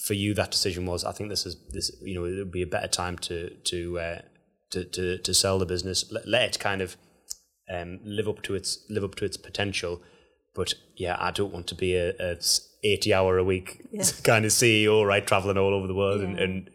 [0.05, 2.63] for you, that decision was, I think this is, this, you know, it would be
[2.63, 4.19] a better time to, to, uh,
[4.71, 6.97] to, to, to sell the business, let, let it kind of
[7.73, 10.03] um, live up to its, live up to its potential.
[10.55, 12.37] But yeah, I don't want to be a, a
[12.83, 14.05] 80 hour a week Yeah.
[14.25, 15.27] kind of CEO, right?
[15.27, 16.45] Traveling all over the world and, Yeah.
[16.45, 16.71] and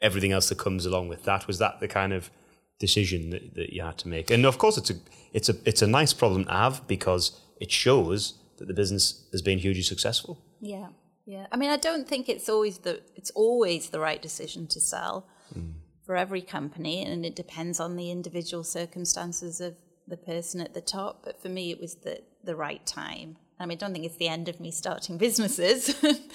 [0.00, 1.46] everything else that comes along with that.
[1.46, 2.30] Was that the kind of
[2.78, 4.30] decision that, that you had to make?
[4.30, 4.94] And of course, it's a
[5.32, 9.42] it's a it's a nice problem to have because it shows that the business has
[9.42, 10.38] been hugely successful.
[10.60, 10.88] Yeah,
[11.26, 11.46] yeah.
[11.52, 15.26] I mean, I don't think it's always the it's always the right decision to sell
[15.56, 15.72] mm.
[16.04, 19.74] for every company, and it depends on the individual circumstances of
[20.08, 23.36] the person at the top, but for me, it was the the right time.
[23.60, 25.86] I mean, I don't think it's the end of me starting businesses.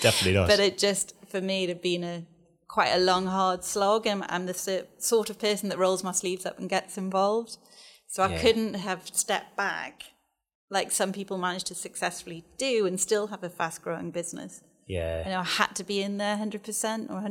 [0.01, 0.47] Definitely not.
[0.47, 2.25] but it just for me it had been a
[2.67, 6.45] quite a long, hard slog, and I'm the sort of person that rolls my sleeves
[6.45, 7.57] up and gets involved.
[8.07, 8.41] So I Yeah.
[8.41, 10.03] couldn't have stepped back
[10.69, 14.61] like some people manage to successfully do and still have a fast growing business.
[14.87, 15.23] yeah.
[15.23, 17.21] You know, I had to be in there 100% or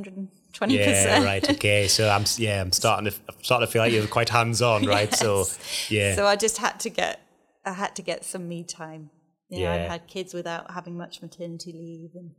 [0.52, 0.70] 120%.
[0.78, 1.50] Yeah, right.
[1.50, 1.88] Okay.
[1.88, 4.84] So I'm yeah, I'm starting to I'm starting to feel like you're quite hands on,
[4.86, 5.12] right?
[5.22, 5.44] So
[5.88, 6.14] yeah.
[6.14, 7.20] So I just had to get,
[7.64, 9.10] I had to get some me time.
[9.48, 9.88] You know, I Yeah.
[9.92, 12.10] had kids without having much maternity leave.
[12.14, 12.30] And,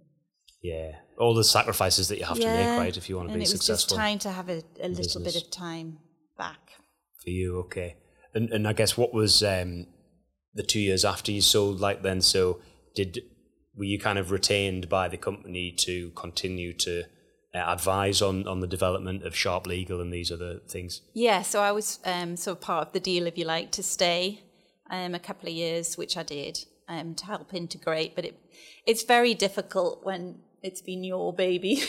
[0.61, 0.93] yeah.
[1.19, 3.43] All the sacrifices that you have to make, right, if you want to and be
[3.43, 5.99] it was successful just time to have a, a little bit of time
[6.37, 6.71] back.
[7.23, 7.59] for you.
[7.59, 7.97] Okay.
[8.33, 9.85] And and I guess what was um,
[10.55, 12.21] the two years after you sold like then?
[12.21, 12.59] So
[12.95, 13.19] did
[13.75, 17.03] were you kind of retained by the company to continue to
[17.53, 21.01] advise on on the development of Sharplegal and these other things?
[21.13, 23.83] Yeah, so I was um, sort of part of the deal, if you like, to
[23.83, 24.41] stay
[24.89, 28.15] um, a couple of years, which I did um, to help integrate.
[28.15, 28.39] But it
[28.85, 31.83] it's very difficult when it's been your baby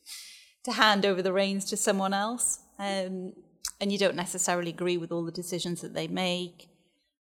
[0.64, 3.32] to hand over the reins to someone else, um,
[3.80, 6.68] and you don't necessarily agree with all the decisions that they make.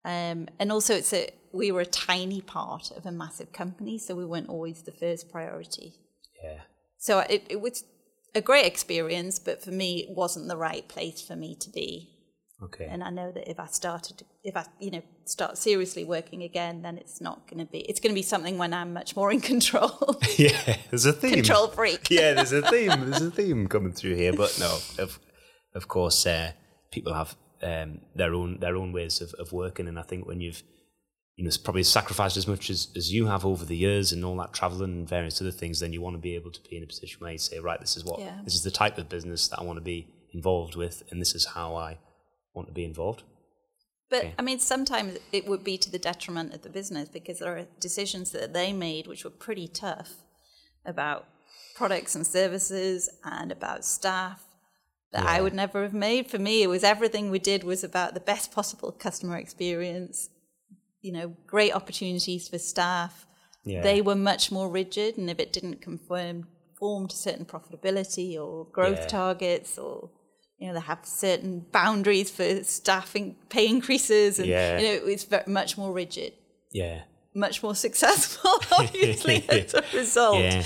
[0.06, 4.16] Um, and also, it's a we were a tiny part of a massive company, so
[4.16, 5.96] we weren't always the first priority.
[6.44, 6.62] Yeah.
[7.04, 7.84] So it, it was
[8.34, 12.10] a great experience, but for me, it wasn't the right place for me to be.
[12.64, 12.88] Okay.
[12.89, 16.82] And I know that if I started, if I, you know, start seriously working again,
[16.82, 19.34] then it's not going to be, it's going to be something when I'm much more
[19.34, 20.78] in control, yeah.
[20.91, 21.34] There's a theme.
[21.34, 22.10] control freak.
[22.10, 23.10] yeah, there's a theme.
[23.10, 25.20] There's a theme coming through here, but no, of
[25.76, 26.54] of course, uh,
[26.89, 30.39] people have um, their own their own ways of, of working, and I think when
[30.39, 30.64] you've
[31.36, 34.24] you know it's probably sacrificed as much as, as you have over the years and
[34.24, 36.78] all that traveling and various other things, then you want to be able to be
[36.78, 38.40] in a position where you say, right, this is what Yeah.
[38.44, 41.34] this is the type of business that I want to be involved with, and this
[41.36, 41.98] is how I
[42.54, 43.24] want to be involved.
[44.10, 44.34] But Okay.
[44.38, 47.66] I mean, sometimes it would be to the detriment of the business because there are
[47.80, 50.12] decisions that they made which were pretty tough
[50.86, 51.26] about
[51.76, 54.44] products and services and about staff
[55.14, 56.30] that I would never have made.
[56.30, 60.30] For me, it was everything we did was about the best possible customer experience,
[61.04, 63.28] you know, great opportunities for staff.
[63.66, 63.82] Yeah.
[63.84, 66.47] They were much more rigid, and if it didn't conform
[66.80, 69.08] form to certain profitability or growth Yeah.
[69.08, 70.10] targets or
[70.60, 74.80] you know, they have certain boundaries for staffing pay increases, and Yeah.
[74.80, 76.32] you know, it's very, much more rigid,
[76.72, 77.01] Yeah.
[77.36, 80.66] much more successful, obviously as a result,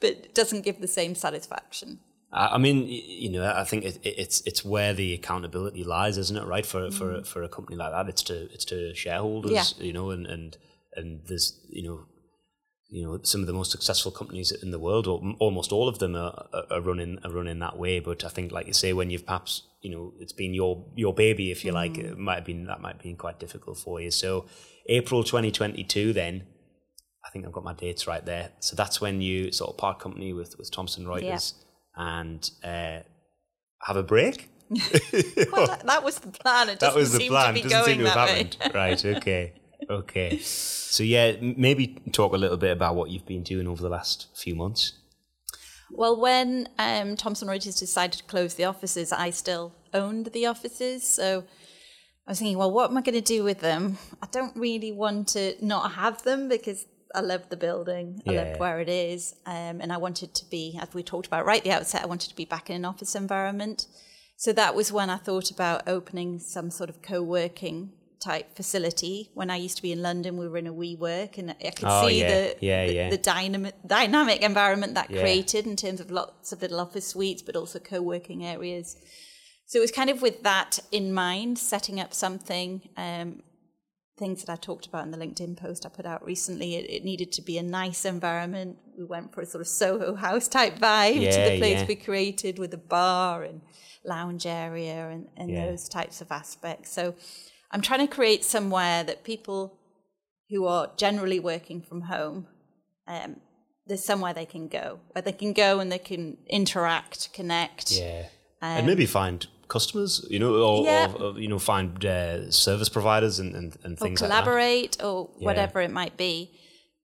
[0.00, 2.00] but doesn't give the same satisfaction.
[2.32, 6.18] I I mean, you know, I think it, it- it's it's where the accountability lies,
[6.18, 6.44] isn't it?
[6.46, 7.26] Right for for mm.
[7.26, 9.84] for a company like that, it's to it's to shareholders, Yeah.
[9.84, 10.56] you know, and and
[10.94, 12.06] and there's you know,
[12.90, 15.98] you know, some of the most successful companies in the world, or almost all of
[15.98, 18.00] them, are, are- running are running that way.
[18.00, 21.14] But I think, like you say, when you've perhaps you know, it's been your your
[21.14, 22.18] baby, if you like, it mm.
[22.18, 24.10] might have been that might have been quite difficult for you.
[24.10, 24.46] So
[24.86, 26.46] April 2022, then.
[27.26, 28.52] I think I've got my dates right there.
[28.60, 31.52] So that's when you sort of part company with, with Thomson Reuters
[31.98, 33.00] and uh,
[33.82, 34.48] have a break.
[35.52, 36.68] Well, that, that was the plan.
[36.70, 37.48] It That was the plan.
[37.54, 38.36] to be Doesn't going seem to have that way.
[38.44, 38.74] happened.
[38.74, 39.04] right.
[39.04, 39.52] Okay.
[39.90, 40.38] Okay.
[40.38, 44.26] So yeah, maybe talk a little bit about what you've been doing over the last
[44.36, 44.92] few months.
[45.90, 51.02] Well, when um, Thomson Reuters decided to close the offices, I still owned the offices.
[51.04, 51.44] So
[52.26, 53.96] I was thinking, well, what am I going to do with them?
[54.22, 56.84] I don't really want to not have them because
[57.14, 58.22] I love the building.
[58.26, 58.42] I Yeah.
[58.44, 59.34] loved where it is.
[59.46, 62.06] Um, and I wanted to be, as we talked about right at the outset, I
[62.06, 63.86] wanted to be back in an office environment.
[64.36, 69.30] So that was when I thought about opening some sort of co working type facility.
[69.34, 71.88] When I used to be in London, we were in a WeWork and I could
[71.88, 72.28] Oh, see yeah.
[72.34, 73.10] the, Yeah, the, yeah.
[73.10, 77.56] the dynamic, dynamic environment that created in terms of lots of little office suites, but
[77.56, 78.96] also co working areas.
[79.66, 82.88] So it was kind of with that in mind, setting up something.
[82.96, 83.42] Um,
[84.18, 86.74] things that I talked about in the LinkedIn post I put out recently.
[86.76, 88.76] It, it needed to be a nice environment.
[88.98, 91.86] We went for a sort of Soho House type vibe to the place yeah.
[91.86, 93.60] we created with a bar and
[94.04, 95.66] lounge area and, and Yeah.
[95.66, 96.92] those types of aspects.
[96.92, 97.14] So
[97.70, 99.78] I'm trying to create somewhere that people
[100.50, 102.46] who are generally working from home,
[103.06, 103.36] um,
[103.86, 107.92] there's somewhere they can go, where they can go and they can interact, connect.
[107.92, 108.26] Yeah.
[108.62, 111.12] and maybe find customers, you know, or, Yeah.
[111.12, 114.42] or, or, you know, find uh, service providers and, and, and or things like that.
[114.44, 116.50] collaborate or whatever it might be.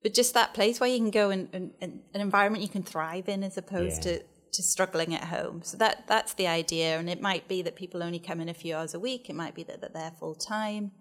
[0.03, 2.83] But just that place where you can go and, and, and an environment you can
[2.83, 4.17] thrive in as opposed Yeah.
[4.17, 5.61] to, to struggling at home.
[5.63, 6.97] So that that's the idea.
[6.99, 9.29] And it might be that people only come in a few hours a week.
[9.29, 10.91] It might be that that they're full time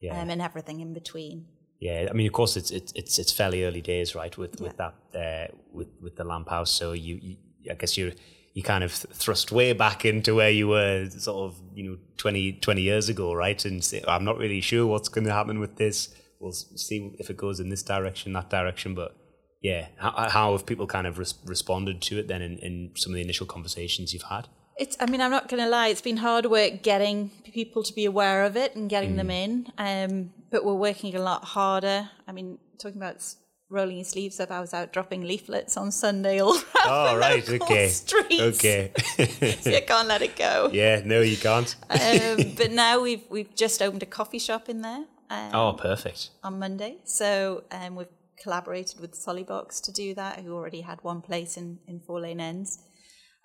[0.00, 0.20] Yeah.
[0.20, 1.46] um, and everything in between.
[1.80, 4.36] Yeah, I mean, of course, it's it's it's, it's fairly early days, right?
[4.36, 7.36] With with that uh, with with the lamp house, so you, you
[7.70, 8.12] I guess you're
[8.58, 12.54] you kind of thrust way back into where you were sort of, you know, 20,
[12.54, 13.64] 20 years ago, right?
[13.64, 16.12] And say, I'm not really sure what's going to happen with this.
[16.40, 18.96] We'll see if it goes in this direction, that direction.
[18.96, 19.16] But
[19.62, 23.12] yeah, how, how have people kind of res- responded to it then in, in some
[23.12, 24.48] of the initial conversations you've had?
[24.76, 27.92] It's, I mean, I'm not going to lie, it's been hard work getting people to
[27.92, 29.18] be aware of it and getting mm.
[29.18, 29.72] them in.
[29.78, 32.10] Um, but we're working a lot harder.
[32.26, 33.22] I mean, talking about
[33.70, 36.54] rolling his sleeves up, I was out dropping leaflets on Sunday all
[36.86, 37.88] around oh, the right, okay.
[37.88, 38.58] streets.
[38.58, 38.92] Okay.
[39.60, 40.70] so you can't let it go.
[40.72, 41.74] Yeah, no, you can't.
[41.90, 45.04] um, but now we've we've just opened a coffee shop in there.
[45.30, 46.30] Um, oh, perfect.
[46.42, 46.96] On Monday.
[47.04, 48.06] So um, we've
[48.42, 52.40] collaborated with Sollybox to do that, who already had one place in, in Four Lane
[52.40, 52.78] Ends.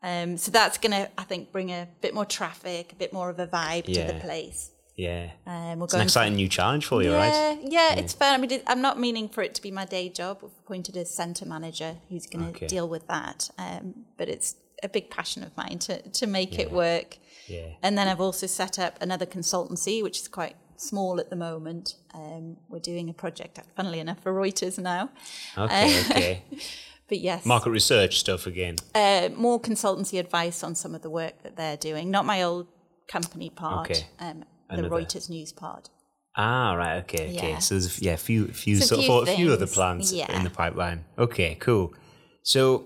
[0.01, 3.29] Um, so that's going to, I think, bring a bit more traffic, a bit more
[3.29, 4.07] of a vibe yeah.
[4.07, 4.71] to the place.
[4.95, 5.31] Yeah.
[5.47, 7.59] Um, we're it's an exciting new challenge for you, yeah, right?
[7.63, 8.33] Yeah, yeah, it's fun.
[8.33, 10.39] I mean, I'm not meaning for it to be my day job.
[10.41, 12.67] We've appointed a centre manager who's going to okay.
[12.67, 13.49] deal with that.
[13.57, 16.61] Um, but it's a big passion of mine to, to make yeah.
[16.63, 17.17] it work.
[17.47, 17.69] Yeah.
[17.81, 21.95] And then I've also set up another consultancy, which is quite small at the moment.
[22.13, 25.09] Um, we're doing a project, funnily enough, for Reuters now.
[25.57, 26.43] Okay, uh, okay.
[27.07, 27.45] but yes.
[27.45, 28.75] Market research stuff again.
[28.93, 32.11] Uh, more consultancy advice on some of the work that they're doing.
[32.11, 32.67] Not my old
[33.07, 33.89] company part.
[33.89, 34.05] Okay.
[34.19, 35.89] Um, the Reuters news part.
[36.35, 36.97] Ah, right.
[36.99, 37.35] Okay.
[37.35, 37.49] Okay.
[37.51, 37.59] Yeah.
[37.59, 40.35] So there's yeah, a few, few sort few of a few other plans yeah.
[40.35, 41.05] in the pipeline.
[41.17, 41.55] Okay.
[41.59, 41.93] Cool.
[42.41, 42.85] So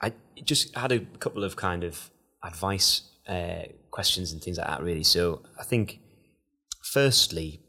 [0.00, 0.12] I
[0.42, 2.10] just had a couple of kind of
[2.42, 4.82] advice uh, questions and things like that.
[4.82, 5.02] Really.
[5.02, 6.00] So I think
[6.82, 7.60] firstly,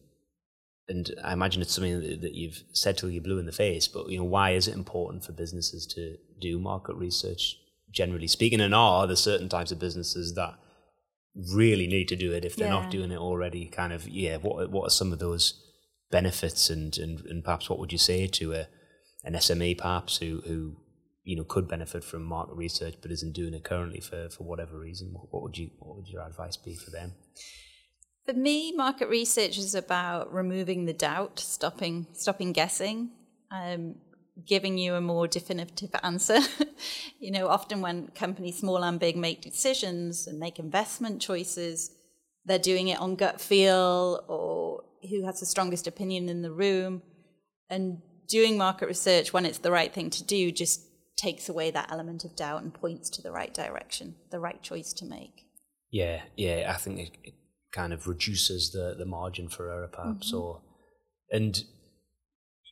[0.88, 4.10] and I imagine it's something that you've said till you're blue in the face, but
[4.10, 7.58] you know, why is it important for businesses to do market research?
[7.92, 10.54] Generally speaking, and are there certain types of businesses that
[11.54, 12.82] really need to do it if they're yeah.
[12.82, 13.66] not doing it already?
[13.66, 14.38] Kind of, yeah.
[14.38, 15.62] What what are some of those
[16.12, 18.68] benefits, and and, and perhaps what would you say to a
[19.24, 20.78] an SME perhaps who who
[21.24, 24.80] you know could benefit from market research but isn't doing it currently for for whatever
[24.80, 25.10] reason?
[25.14, 27.14] What, what would you what would your advice be for them?
[28.26, 33.12] For me, market research is about removing the doubt, stopping stopping guessing,
[33.52, 33.96] um,
[34.46, 36.40] giving you a more definitive answer.
[37.20, 41.92] you know, often when companies, small and big, make decisions and make investment choices,
[42.46, 47.02] they're doing it on gut feel or who has the strongest opinion in the room.
[47.70, 50.82] And doing market research when it's the right thing to do just
[51.18, 54.94] takes away that element of doubt and points to the right direction, the right choice
[54.94, 55.46] to make.
[55.92, 57.34] Yeah, yeah, I think it, it
[57.72, 60.38] kind of reduces the the margin for error, perhaps, mm-hmm.
[60.38, 60.62] or
[61.32, 61.64] and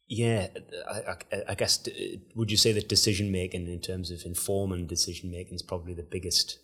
[0.07, 0.47] yeah,
[0.89, 1.87] I, I, I, guess
[2.35, 6.03] would you say that decision making in terms of informing decision making is probably the
[6.03, 6.59] biggest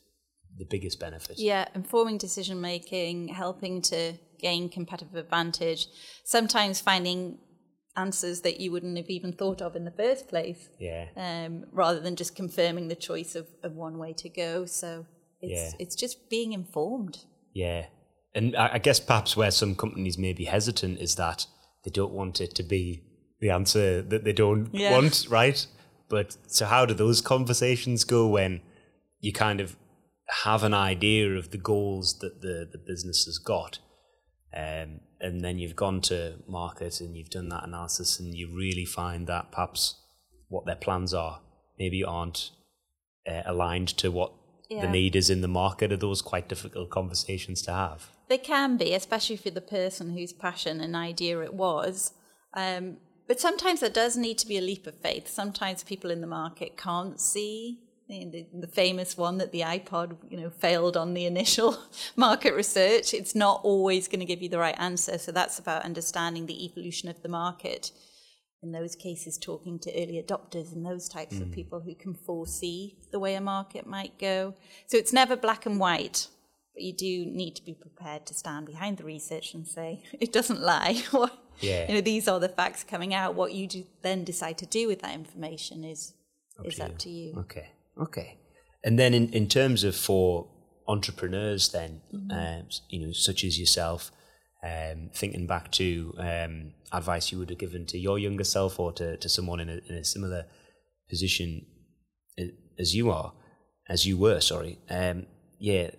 [0.58, 1.38] the biggest benefit?
[1.40, 5.88] Yeah, informing decision making, helping to gain competitive advantage,
[6.24, 7.38] sometimes finding
[7.98, 10.70] answers that you wouldn't have even thought of in the first place.
[10.80, 11.08] Yeah.
[11.18, 14.66] Um, rather than just confirming the choice of, of one way to go.
[14.66, 15.06] So
[15.42, 15.78] it's yeah.
[15.80, 17.26] it's just being informed.
[17.54, 17.88] Yeah.
[18.36, 21.46] And I guess perhaps where some companies may be hesitant is that
[21.84, 23.04] they don't want it to be
[23.44, 24.92] the answer that they don't yeah.
[24.92, 25.68] want, right?
[26.08, 28.62] But so how do those conversations go when
[29.20, 29.76] you kind of
[30.46, 33.80] have an idea of the goals that the, the business has got?
[34.56, 38.86] Um, and then you've gone to market and you've done that analysis and you really
[38.86, 40.00] find that perhaps
[40.48, 41.42] what their plans are
[41.78, 42.52] maybe aren't
[43.28, 44.32] uh, aligned to what
[44.70, 44.82] yeah.
[44.82, 45.92] the need is in the market.
[45.92, 48.10] Are those quite difficult conversations to have?
[48.30, 52.14] They can be, especially for the person whose passion and idea it was.
[52.54, 52.98] Um,
[53.34, 55.28] but sometimes there does need to be a leap of faith.
[55.28, 60.40] Sometimes people in the market can't see the, the, famous one that the iPod, you
[60.40, 61.76] know, failed on the initial
[62.16, 63.12] market research.
[63.12, 65.18] It's not always going to give you the right answer.
[65.18, 67.92] So that's about understanding the evolution of the market.
[68.62, 71.42] In those cases, talking to early adopters and those types mm.
[71.42, 74.54] of people who can foresee the way a market might go.
[74.86, 76.28] So it's never black and white.
[76.74, 80.34] But you do need to be prepared to stand behind the research and say it
[80.34, 81.04] doesn't lie.
[81.60, 81.88] yeah.
[81.88, 83.36] You know, these are the facts coming out.
[83.36, 86.14] What you do, then decide to do with that information is
[86.60, 87.36] up is to up to you.
[87.40, 87.70] Okay.
[88.00, 88.38] Okay.
[88.84, 90.48] And then in, in terms of for
[90.88, 92.32] entrepreneurs, then mm-hmm.
[92.32, 94.12] um, you know, such as yourself,
[94.64, 98.92] um, thinking back to um, advice you would have given to your younger self or
[98.94, 100.46] to, to someone in a, in a similar
[101.10, 101.66] position
[102.40, 102.46] uh,
[102.80, 103.34] as you are,
[103.90, 104.80] as you were, sorry.
[104.90, 105.28] Um,
[105.60, 105.92] yeah,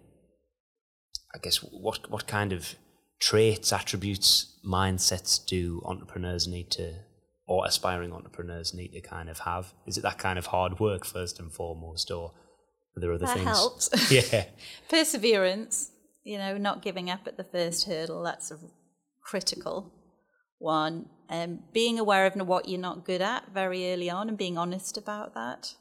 [1.34, 2.74] I guess what what kind of
[3.20, 6.94] traits, attributes, mindsets do entrepreneurs need to,
[7.46, 9.72] or aspiring entrepreneurs need to kind of have?
[9.86, 12.32] Is it that kind of hard work first and foremost, or
[12.96, 13.46] are there other that things?
[13.48, 14.10] helps.
[14.10, 14.44] Yeah,
[14.88, 15.90] perseverance.
[16.22, 18.22] You know, not giving up at the first hurdle.
[18.22, 18.58] That's a
[19.22, 19.92] critical
[20.58, 21.06] one.
[21.28, 24.96] Um, being aware of what you're not good at very early on and being honest
[24.96, 25.74] about that,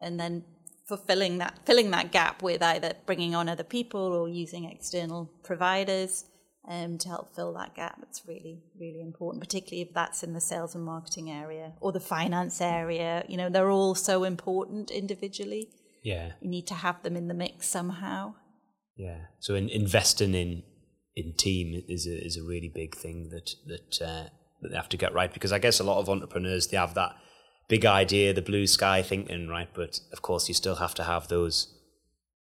[0.00, 0.44] and then
[0.86, 6.24] fulfilling that filling that gap with either bringing on other people or using external providers
[6.68, 7.98] um, to help fill that gap.
[8.02, 12.00] It's really really important, particularly if that's in the sales and marketing area or the
[12.00, 13.24] finance area.
[13.28, 15.70] You know, they're all so important individually.
[16.02, 16.32] Yeah.
[16.40, 18.34] You need to have them in the mix somehow.
[18.96, 19.18] Yeah.
[19.40, 20.62] So in, investing in
[21.16, 24.28] in team is a is a really big thing that that uh,
[24.60, 26.94] that they have to get right because I guess a lot of entrepreneurs they have
[26.94, 27.16] that
[27.68, 29.68] big idea, the blue sky thinking, right?
[29.72, 31.74] But of course, you still have to have those,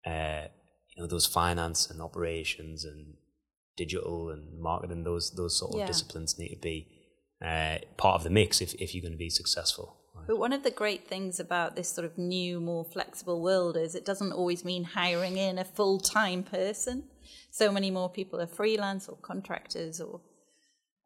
[0.05, 0.47] uh,
[0.95, 3.15] you know, those finance and operations and
[3.78, 5.03] digital and marketing.
[5.03, 5.88] Those those sort of Yeah.
[5.88, 6.88] disciplines need to be
[7.41, 9.97] uh, part of the mix if if you're going to be successful.
[10.15, 10.28] right?
[10.28, 13.95] But one of the great things about this sort of new, more flexible world is
[13.95, 17.09] it doesn't always mean hiring in a full time person.
[17.51, 20.21] So many more people are freelance or contractors or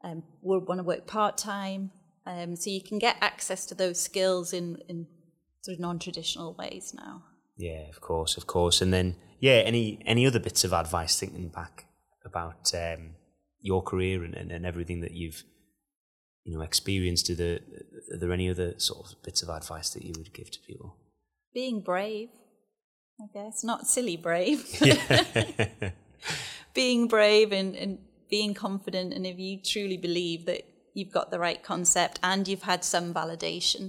[0.04, 1.92] um, will want to work part time.
[2.28, 5.08] Um, so you can get access to those skills in, in
[5.62, 7.24] sort of non traditional ways now.
[7.56, 8.82] Yeah, of course, of course.
[8.82, 11.86] And then, yeah, any any other bits of advice thinking back
[12.26, 13.16] about um,
[13.62, 15.44] your career and, and, and everything that you've
[16.44, 17.30] you know experienced?
[17.30, 17.60] Are there,
[18.14, 20.98] are there any other sort of bits of advice that you would give to people?
[21.54, 22.30] Being brave,
[23.22, 24.66] I guess, not silly brave.
[26.74, 28.00] Being brave and, and
[28.30, 30.64] being confident and if you truly believe that
[30.98, 33.84] you've got the right concept and you've had some validation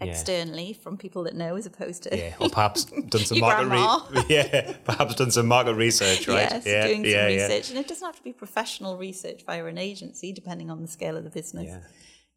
[0.00, 0.10] Yeah.
[0.10, 2.34] externally from people that know as opposed to yeah.
[2.42, 2.84] Or perhaps
[3.14, 6.50] done some market re- yeah, perhaps done some market research, right?
[6.50, 7.42] yes yeah, doing some yeah, yeah.
[7.46, 10.88] research and it doesn't have to be professional research via an agency depending on the
[10.96, 11.80] scale of the business Yeah.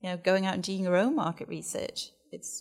[0.01, 1.99] you know going out and doing your own market research
[2.31, 2.51] it's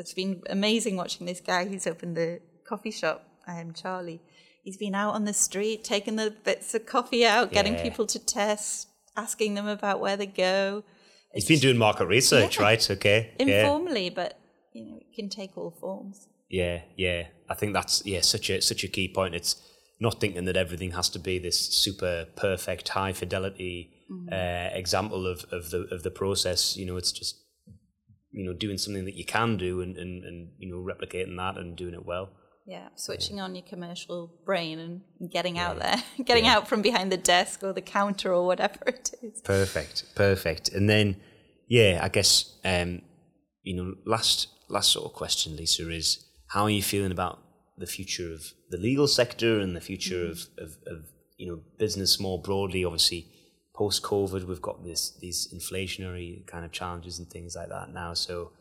[0.00, 2.40] it's been amazing watching this guy who's opened the
[2.70, 3.18] coffee shop
[3.52, 4.20] um, charlie
[4.64, 7.82] he's been out on the street taking the bits of coffee out getting Yeah.
[7.88, 8.88] people to test
[9.24, 10.82] asking them about where they go
[11.34, 12.64] He's been doing market research, Yeah.
[12.68, 12.90] right?
[12.96, 13.18] Okay.
[13.38, 13.46] yeah.
[13.62, 14.30] informally, but
[14.72, 16.28] you know, it can take all forms.
[16.48, 17.20] Yeah, yeah.
[17.48, 19.34] I think that's yeah such a such a key point.
[19.40, 19.52] It's
[20.00, 23.76] not thinking that everything has to be this super perfect, high fidelity
[24.32, 26.76] uh, example of, of the of the process.
[26.76, 27.36] You know, it's just
[28.32, 31.56] you know doing something that you can do and, and, and you know replicating that
[31.60, 32.26] and doing it well.
[32.66, 37.16] Yeah, switching on your commercial brain and getting out there, getting out from behind the
[37.16, 39.40] desk or the counter or whatever it is.
[39.40, 40.68] Perfect, perfect.
[40.68, 41.16] And then,
[41.68, 43.02] yeah, I guess um,
[43.62, 47.40] you know, last last sort of question, Lisa, is how are you feeling about
[47.78, 51.06] the future of the legal sector and the future of, of, of
[51.38, 52.84] you know business more broadly?
[52.84, 53.26] Obviously,
[53.74, 58.14] post COVID, we've got this these inflationary kind of challenges and things like that now.
[58.14, 58.52] So.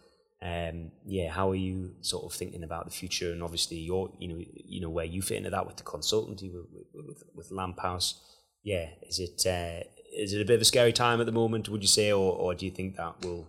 [0.41, 3.31] Um, yeah, how are you sort of thinking about the future?
[3.31, 6.53] And obviously, you're, you know, you know where you fit into that with the consultancy
[6.53, 8.21] with with, with, Lamp House
[8.63, 9.83] yeah, is it uh,
[10.15, 11.69] is it a bit of a scary time at the moment?
[11.69, 13.47] Would you say, or or do you think that will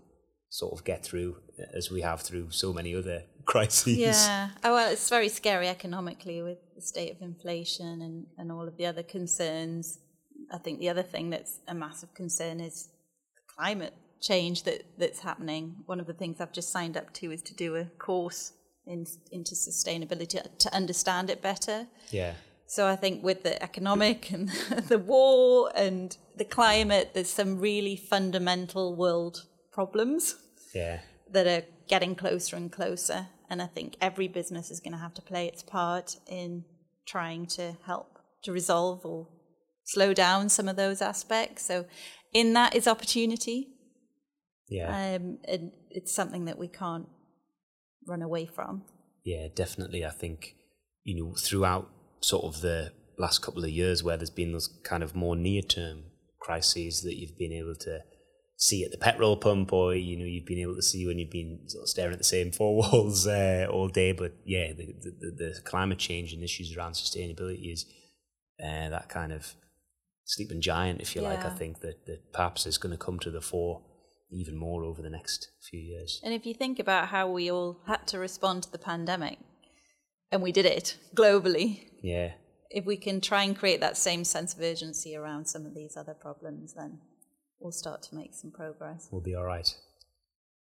[0.49, 1.37] sort of get through
[1.75, 3.99] as we have through so many other crises?
[3.99, 4.51] Yeah.
[4.63, 8.77] Oh well, it's very scary economically with the state of inflation and and all of
[8.77, 9.99] the other concerns.
[10.53, 12.89] I think the other thing that's a massive concern is
[13.57, 15.77] climate change that that's happening.
[15.87, 18.53] One of the things I've just signed up to is to do a course
[18.87, 21.87] in into sustainability to understand it better.
[22.11, 22.35] yeah,
[22.67, 24.49] So I think with the economic and
[24.89, 30.37] the war and the climate, there's some really fundamental world problems
[30.75, 31.01] yeah,
[31.31, 33.29] that are getting closer and closer.
[33.49, 36.65] And I think every business is going to have to play its part in
[37.07, 39.29] trying to help to resolve or
[39.85, 41.65] slow down some of those aspects.
[41.65, 41.87] So
[42.33, 43.69] in that is opportunity.
[44.71, 47.07] Yeah, Um, and it's something that we can't
[48.07, 48.85] run away from.
[49.25, 49.49] yeah.
[49.55, 50.55] Definitely, I think
[51.05, 51.91] you know throughout
[52.21, 55.63] sort of the last couple of years where there's been those kind of more near
[55.63, 56.05] term
[56.41, 58.01] crises that you've been able to
[58.57, 61.31] see at the petrol pump or you know you've been able to see when you've
[61.31, 64.87] been sort of staring at the same four walls uh, all day but yeah the,
[65.03, 67.87] the, the climate change and issues around sustainability is
[68.63, 69.55] uh, that kind of
[70.25, 73.31] sleeping giant if you like i think that, that perhaps is going to come to
[73.31, 73.83] the fore
[74.31, 77.81] even more over the next few years And if you think about how we all
[77.87, 79.39] had to respond to the pandemic,
[80.33, 82.33] and we did it globally, yeah
[82.71, 85.97] if we can try and create that same sense of urgency around some of these
[85.97, 87.01] other problems, then
[87.59, 89.75] we'll start to make some progress, we'll be all right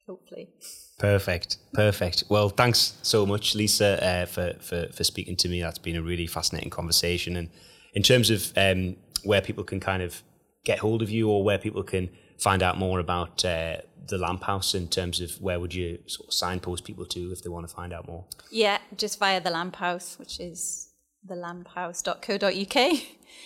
[0.09, 0.49] hopefully.
[0.97, 2.24] Perfect, perfect.
[2.30, 5.61] Well, thanks so much, Lisa, uh, for, for for speaking to me.
[5.61, 7.36] That's been a really fascinating conversation.
[7.36, 7.49] And
[7.93, 10.24] in terms of um, where people can kind of
[10.65, 12.09] get hold of you, or where people can
[12.40, 13.78] find out more about uh,
[14.08, 17.44] the Lamp House, in terms of where would you sort of signpost people to if
[17.44, 18.26] they want to find out more?
[18.52, 20.90] Yeah, just via the Lamp House, which is
[21.30, 23.00] thelamphouse.co.uk.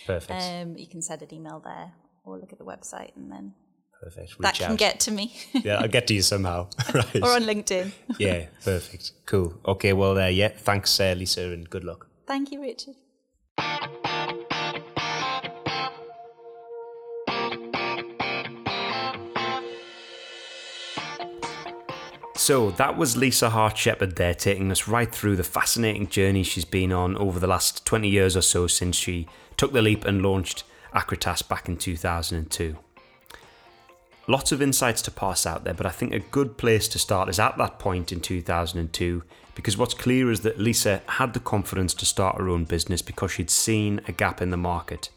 [0.07, 1.91] Perfect, Um, you can send an email there
[2.23, 3.53] or look at the website and then
[4.01, 4.39] Perfect.
[4.41, 4.77] that can out.
[4.77, 6.67] get to me yeah, I'll get to you somehow.
[6.93, 7.15] right.
[7.21, 7.91] or on LinkedIn.
[8.17, 9.11] yeah, perfect.
[9.25, 9.59] Cool.
[9.65, 12.07] Okay, well, uh, yeah, thanks, uh, Lisa, and good luck.
[12.27, 12.95] Thank you, Richard.
[22.43, 26.65] So that was Lisa Hart Shepherd there, taking us right through the fascinating journey she's
[26.65, 30.21] been on over the last 20 years or so since she took the leap and
[30.21, 32.75] launched Acritas back in 2002.
[34.27, 37.29] Lots of insights to pass out there, but I think a good place to start
[37.29, 39.23] is at that point in 2002
[39.55, 43.31] because what's clear is that Lisa had the confidence to start her own business because
[43.31, 45.11] she'd seen a gap in the market.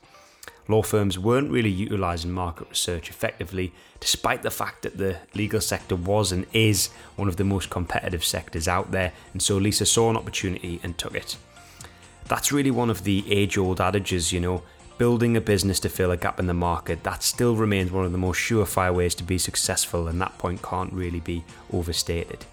[0.68, 5.94] Law firms weren't really utilising market research effectively, despite the fact that the legal sector
[5.94, 10.10] was and is one of the most competitive sectors out there, and so Lisa saw
[10.10, 11.36] an opportunity and took it.
[12.26, 14.62] That's really one of the age old adages, you know,
[14.98, 17.04] building a business to fill a gap in the market.
[17.04, 20.62] That still remains one of the most surefire ways to be successful, and that point
[20.62, 22.44] can't really be overstated.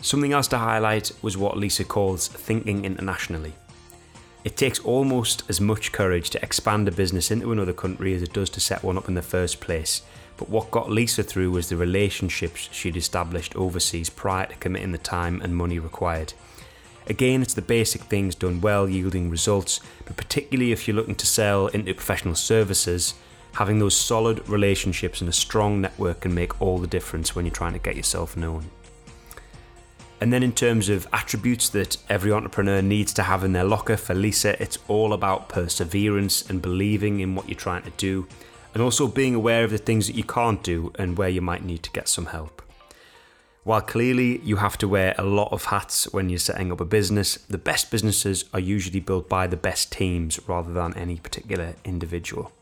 [0.00, 3.54] Something else to highlight was what Lisa calls thinking internationally.
[4.46, 8.32] It takes almost as much courage to expand a business into another country as it
[8.32, 10.02] does to set one up in the first place.
[10.36, 14.98] But what got Lisa through was the relationships she'd established overseas prior to committing the
[14.98, 16.32] time and money required.
[17.08, 21.26] Again, it's the basic things done well, yielding results, but particularly if you're looking to
[21.26, 23.14] sell into professional services,
[23.54, 27.52] having those solid relationships and a strong network can make all the difference when you're
[27.52, 28.70] trying to get yourself known.
[30.20, 33.98] And then, in terms of attributes that every entrepreneur needs to have in their locker,
[33.98, 38.26] for Lisa, it's all about perseverance and believing in what you're trying to do,
[38.72, 41.64] and also being aware of the things that you can't do and where you might
[41.64, 42.62] need to get some help.
[43.66, 46.84] While clearly you have to wear a lot of hats when you're setting up a
[46.84, 51.74] business, the best businesses are usually built by the best teams rather than any particular
[51.84, 52.52] individual.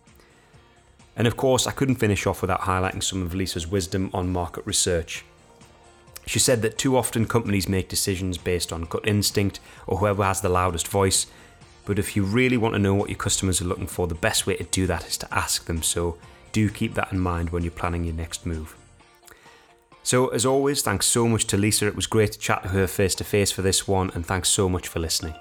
[1.14, 4.66] And of course, I couldn't finish off without highlighting some of Lisa's wisdom on market
[4.66, 5.24] research.
[6.27, 10.41] She said that too often companies make decisions based on gut instinct or whoever has
[10.41, 11.27] the loudest voice.
[11.85, 14.47] But if you really want to know what your customers are looking for, the best
[14.47, 15.83] way to do that is to ask them.
[15.83, 16.16] So
[16.53, 18.77] do keep that in mind when you're planning your next move.
[20.03, 21.87] So, as always, thanks so much to Lisa.
[21.87, 24.51] It was great to chat to her face to face for this one, and thanks
[24.51, 25.35] so much for listening.